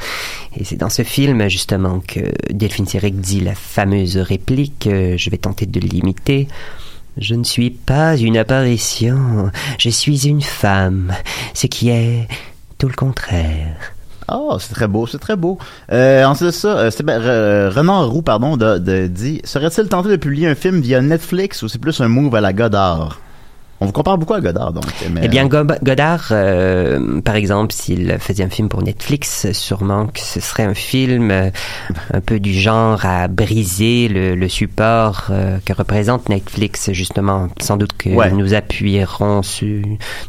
[0.56, 2.20] Et c'est dans ce film, justement, que
[2.50, 6.48] Delphine Seyrig dit la fameuse réplique, euh, je vais tenter de l'imiter.
[7.18, 11.12] Je ne suis pas une apparition, je suis une femme,
[11.54, 12.28] ce qui est
[12.78, 13.76] tout le contraire.
[14.30, 15.56] Oh, c'est très beau, c'est très beau.
[15.92, 20.08] Euh, ensuite de ça, euh, c'est- Re- Renard Roux, pardon, de, de- dit Serait-il tenté
[20.10, 23.20] de publier un film via Netflix ou c'est plus un move à la Godard
[23.80, 24.84] On vous compare beaucoup à Godard, donc.
[25.12, 30.06] mais- Eh bien, Gob- Godard, euh, par exemple, s'il faisait un film pour Netflix, sûrement
[30.06, 31.50] que ce serait un film euh,
[32.14, 37.48] un peu du genre à briser le, le support euh, que représente Netflix, justement.
[37.60, 38.30] Sans doute que Ouais.
[38.30, 39.82] nous appuierons sur,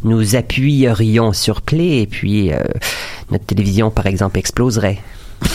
[0.04, 2.58] nous appuierions sur Play et puis euh,
[3.32, 4.98] notre télévision, par exemple, exploserait.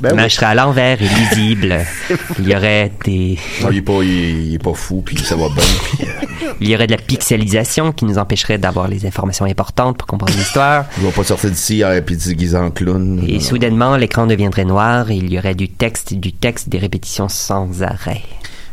[0.00, 0.44] Ben Il oui.
[0.44, 1.78] à l'envers et lisible.
[2.38, 5.16] Il y aurait des, Non, il est pas, il est, il est pas fou, puis
[5.18, 5.62] ça va bien.
[5.62, 9.98] Puis, euh, il y aurait de la pixelisation qui nous empêcherait d'avoir les informations importantes
[9.98, 10.86] pour comprendre l'histoire.
[10.98, 13.22] il va pas sortir d'ici euh, puis se déguiser en clown.
[13.26, 16.78] Et Non, soudainement, l'écran deviendrait noir et il y aurait du texte, du texte, des
[16.78, 18.22] répétitions sans arrêt.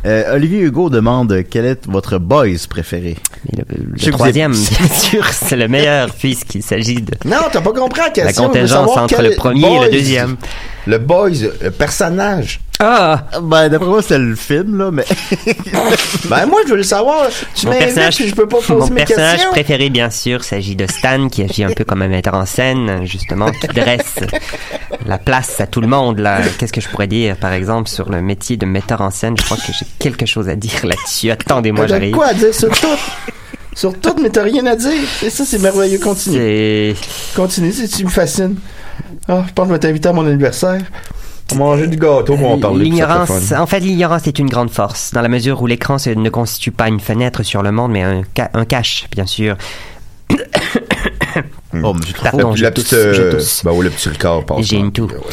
[0.06, 3.18] Euh, Olivier Hugo demande quel est votre boys préféré?
[3.52, 3.64] Le,
[4.06, 8.06] le troisième, bien sûr, c'est le meilleur puisqu'il s'agit de Non, t'as pas compris la
[8.08, 8.43] la question.
[8.43, 10.38] veux contingence entre quel le premier et le deuxième.
[10.89, 11.29] Le boys,
[11.61, 12.61] le personnage.
[12.79, 13.23] Ah!
[13.43, 15.05] Ben, d'après moi, c'était le film, là, mais.
[16.29, 17.27] Ben, moi, je veux le savoir.
[17.53, 19.51] Tu Mon personnage, je peux pas poser mon mes personnage questions.
[19.51, 23.05] préféré, bien sûr, s'agit de Stan, qui agit un peu comme un metteur en scène,
[23.05, 24.15] justement, qui dresse
[25.05, 26.17] la place à tout le monde.
[26.17, 29.35] Là, qu'est-ce que je pourrais dire, par exemple, sur le métier de metteur en scène?
[29.37, 31.29] Je crois que j'ai quelque chose à dire là-dessus.
[31.29, 32.15] Attendez-moi, j'arrive.
[32.15, 32.87] quoi à dire sur tout?
[33.75, 34.91] sur tout, mais t'as rien à dire.
[35.23, 35.99] Et ça, c'est merveilleux.
[35.99, 36.95] Continue.
[37.35, 38.55] Continue, tu me fascines.
[39.30, 40.82] Ah, je pense que je vais t'inviter à mon anniversaire.
[41.51, 42.89] On va manger du gâteau, on va parler.
[42.89, 45.97] puis ça L'ignorance, en fait, l'ignorance est une grande force, dans la mesure où l'écran
[46.15, 49.55] ne constitue pas une fenêtre sur le monde, mais un, ca- un cache, bien sûr.
[51.84, 52.13] Oh, Puis
[52.59, 54.61] je la petite, euh, le petit corps passe.
[54.65, 55.07] J'ai une toux.
[55.13, 55.23] euh, ouais.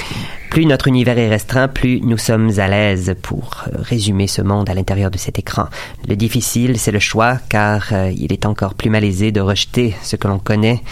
[0.56, 4.70] Plus notre univers est restreint, plus nous sommes à l'aise pour euh, résumer ce monde
[4.70, 5.66] à l'intérieur de cet écran.
[6.08, 10.16] Le difficile, c'est le choix, car euh, il est encore plus malaisé de rejeter ce
[10.16, 10.82] que l'on connaît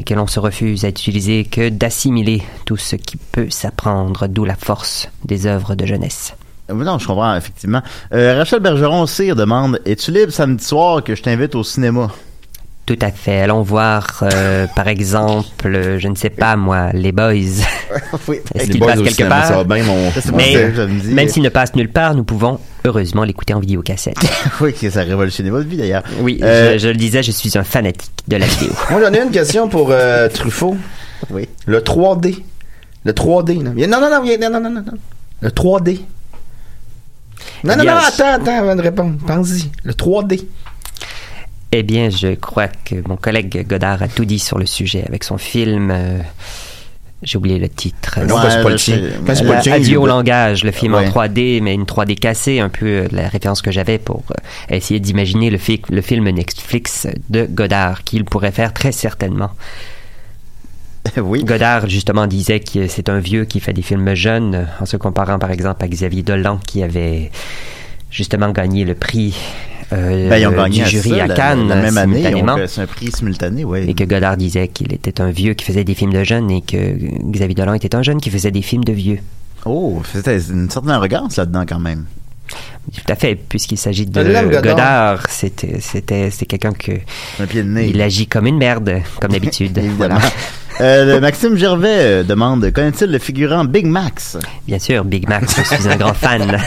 [0.00, 4.44] et que l'on se refuse à utiliser que d'assimiler tout ce qui peut s'apprendre, d'où
[4.44, 6.34] la force des œuvres de jeunesse.
[6.68, 7.82] Euh, Non, je comprends, effectivement.
[8.10, 12.10] Rachel Bergeron Cyr demande Es-tu libre samedi soir que je t'invite au cinéma
[12.86, 13.40] Tout à fait.
[13.40, 17.32] Allons voir, euh, par exemple, euh, je ne sais pas moi, les boys.
[18.28, 18.38] Oui.
[18.54, 19.46] Est-ce qu'ils passent quelque cinéma, part?
[19.48, 20.10] Ça va bien, mon.
[20.34, 21.08] Mais- que je me dis.
[21.14, 24.16] Même s'ils ne passent nulle part, nous pouvons heureusement l'écouter en vidéocassette.
[24.60, 26.02] Oui, que ça a révolutionné votre vie, d'ailleurs.
[26.20, 28.70] Oui, Euh, je, je le disais, je suis un fanatique de la vidéo.
[28.90, 30.76] Moi, j'en ai une question pour euh, Truffaut.
[31.30, 31.48] Oui.
[31.66, 32.42] Le 3D.
[33.04, 33.62] Le 3D.
[33.62, 33.70] là.
[33.74, 34.98] Viens- Non, non, non, viens- non, non, non, non, non.
[35.40, 36.00] Le 3D.
[37.64, 39.14] Non, non, non, attends, attends, avant de répondre.
[39.26, 39.70] Pense-y.
[39.84, 40.44] Le 3D.
[41.76, 45.24] Eh bien, je crois que mon collègue Godard a tout dit sur le sujet avec
[45.24, 45.90] son film.
[45.90, 46.20] euh,
[47.24, 48.20] J'ai oublié le titre.
[48.20, 51.04] Non, Ouais, Adieu au langage, le film Ouais.
[51.08, 54.34] en 3D, mais une 3D cassée, un peu euh, la référence que j'avais pour euh,
[54.76, 59.50] essayer d'imaginer le, fi- le film Netflix de Godard, qu'il pourrait faire très certainement.
[61.16, 61.42] oui.
[61.42, 65.40] Godard, justement, disait que c'est un vieux qui fait des films jeunes, en se comparant,
[65.40, 67.32] par exemple, à Xavier Dolan, qui avait
[68.10, 69.34] justement gagné le prix
[69.92, 72.20] euh, Ben, ils ont gagné du à jury ça, à Cannes la, même année.
[72.20, 72.56] Ils ont simultanément.
[72.56, 73.84] fait- C'est un prix simultané, oui.
[73.88, 76.60] Et que Godard disait qu'il était un vieux qui faisait des films de jeunes et
[76.62, 76.96] que
[77.30, 79.18] Xavier Dolan était un jeune qui faisait des films de vieux.
[79.64, 82.04] Oh, c'était une certaine arrogance là-dedans, quand même.
[82.92, 84.62] Tout à fait, puisqu'il s'agit de Godard.
[84.62, 86.92] Godard, c'était c'était c'est quelqu'un que
[87.40, 87.88] Un pied de nez.
[87.88, 89.76] il agit comme une merde, comme d'habitude.
[89.78, 90.16] Évidemment.
[90.18, 90.30] Voilà.
[90.80, 94.36] Euh, le Maxime Gervais euh, demande Connaît-il le figurant Big Max?
[94.66, 96.58] Bien sûr, Big Max, je suis un grand fan.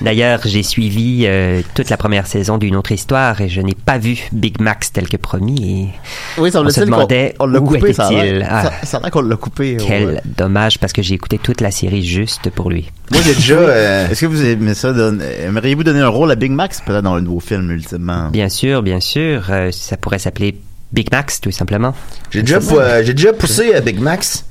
[0.00, 3.98] D'ailleurs, j'ai suivi euh, toute la première saison d'une autre histoire et je n'ai pas
[3.98, 5.90] vu Big Max tel que promis.
[6.36, 8.46] Et Oui, ça On se demandait on l'a où coupé, ça l'air.
[8.50, 8.70] Ah.
[8.84, 9.76] Ça, ça qu'on l'a coupé.
[9.78, 10.20] quel ouais.
[10.24, 12.90] dommage parce que j'ai écouté toute la série juste pour lui.
[13.10, 13.54] Moi, j'ai déjà.
[13.56, 16.80] euh, Est-ce que vous aimez ça donne- Aimeriez-vous donner un rôle à Big Max?
[16.80, 20.56] Peut-être dans un nouveau film, ultimement Bien sûr, bien sûr, euh, ça pourrait s'appeler
[20.92, 21.94] Big Max tout simplement.
[22.30, 24.44] J'ai déjà, euh, poussé à Big Max.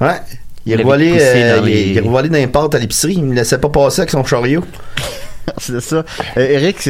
[0.00, 0.20] Ouais.
[0.64, 3.14] Il est Vous revolé, euh, dans les- il est revolé dans les pâtes à l'épicerie.
[3.14, 4.64] Il me laissait pas passer avec son chariot.
[5.58, 6.04] C'est ça.
[6.36, 6.88] Euh, Eric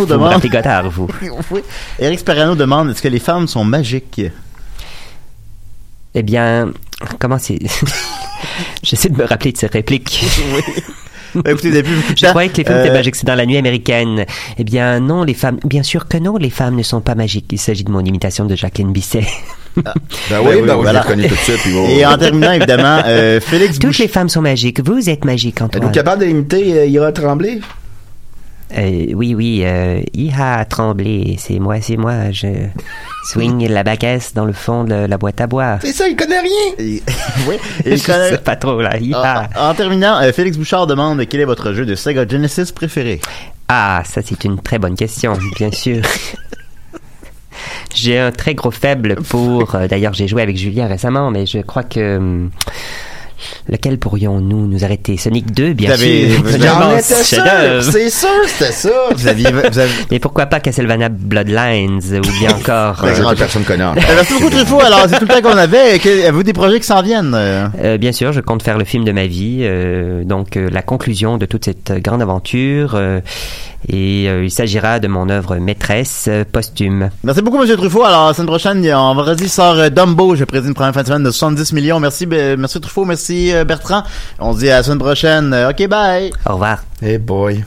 [0.00, 0.32] Vous vous demande.
[0.32, 1.08] rappelez Godard, vous.
[1.50, 1.60] oui.
[1.98, 4.20] Eric Sperano demande Est-ce que les femmes sont magiques?
[6.14, 6.72] Eh bien,
[7.18, 7.58] comment c'est...
[8.82, 10.24] J'essaie de me rappeler de cette réplique.
[11.34, 13.56] Ben, Écoutez, beaucoup de Je croyais que les euh, étaient magiques, c'est dans la nuit
[13.56, 14.26] américaine.
[14.58, 15.58] Eh bien, non, les femmes...
[15.64, 17.46] Bien sûr que non, les femmes ne sont pas magiques.
[17.52, 19.26] Il s'agit de mon imitation de Jacqueline Bisset.
[19.74, 19.94] Ben
[20.42, 21.00] oui, oui, ben oui, voilà.
[21.02, 21.56] je le connais tout de suite.
[21.62, 21.88] puis bon.
[21.88, 24.02] Et en terminant, évidemment, euh, Félix Toutes Boucher.
[24.02, 24.86] les femmes sont magiques.
[24.86, 25.92] Vous êtes magique, Êtes-vous Antoine.
[25.92, 27.60] capable d'imiter euh, Ira Tremblay?
[28.76, 29.62] Euh, oui, oui.
[29.64, 32.30] Euh, Iha tremblé, c'est moi, c'est moi.
[32.30, 32.48] Je
[33.26, 35.78] swing la baguette dans le fond de la boîte à bois.
[35.82, 36.74] C'est ça, il connaît rien!
[36.78, 37.02] Et-
[37.48, 37.56] oui.
[37.84, 38.96] Je Et il connaît- sais pas trop là.
[38.98, 39.48] Iha.
[39.56, 43.20] en, en terminant, euh, Félix Bouchard demande quel est votre jeu de Sega Genesis préféré?
[43.68, 46.02] Ah, ça c'est une très bonne question, bien sûr.
[47.94, 49.74] J'ai un très gros faible pour.
[49.74, 52.50] euh, D'ailleurs, j'ai joué avec Julien récemment, mais je crois que hum,
[53.68, 55.16] Lequel pourrions-nous nous arrêter?
[55.16, 57.42] Sonic 2, bien Vous avez- sûr.
[57.82, 58.88] c'est sûr, c'était ça.
[59.16, 63.38] Vous aviez, vous avez- Et pourquoi pas Castlevania Bloodlines ou bien encore Ben, euh, que
[63.38, 64.02] personne connaît encore.
[64.02, 64.80] Euh, Merci beaucoup Truffaut.
[64.80, 65.94] Alors, c'est tout le temps qu'on avait.
[66.00, 67.34] Avez-vous des projets qui s'en viennent?
[67.34, 67.66] Euh?
[67.82, 70.82] Euh, bien sûr, je compte faire le film de ma vie, euh, donc euh, la
[70.82, 73.20] conclusion de toute cette grande aventure, euh,
[73.88, 77.10] et euh, il s'agira de mon œuvre maîtresse euh, posthume.
[77.24, 78.04] Merci beaucoup, Monsieur Truffaut.
[78.04, 80.34] Alors, la semaine prochaine, a- on vendredi sort euh, Dumbo.
[80.36, 82.00] Je présente une première fin de semaine de 70 millions.
[82.00, 83.04] Merci, merci Truffaut.
[83.04, 84.02] Merci euh, Bertrand.
[84.38, 85.52] On se dit à la semaine prochaine.
[85.52, 86.30] Euh, OK, bye.
[86.48, 86.84] Au revoir.
[87.02, 87.64] Hey boy.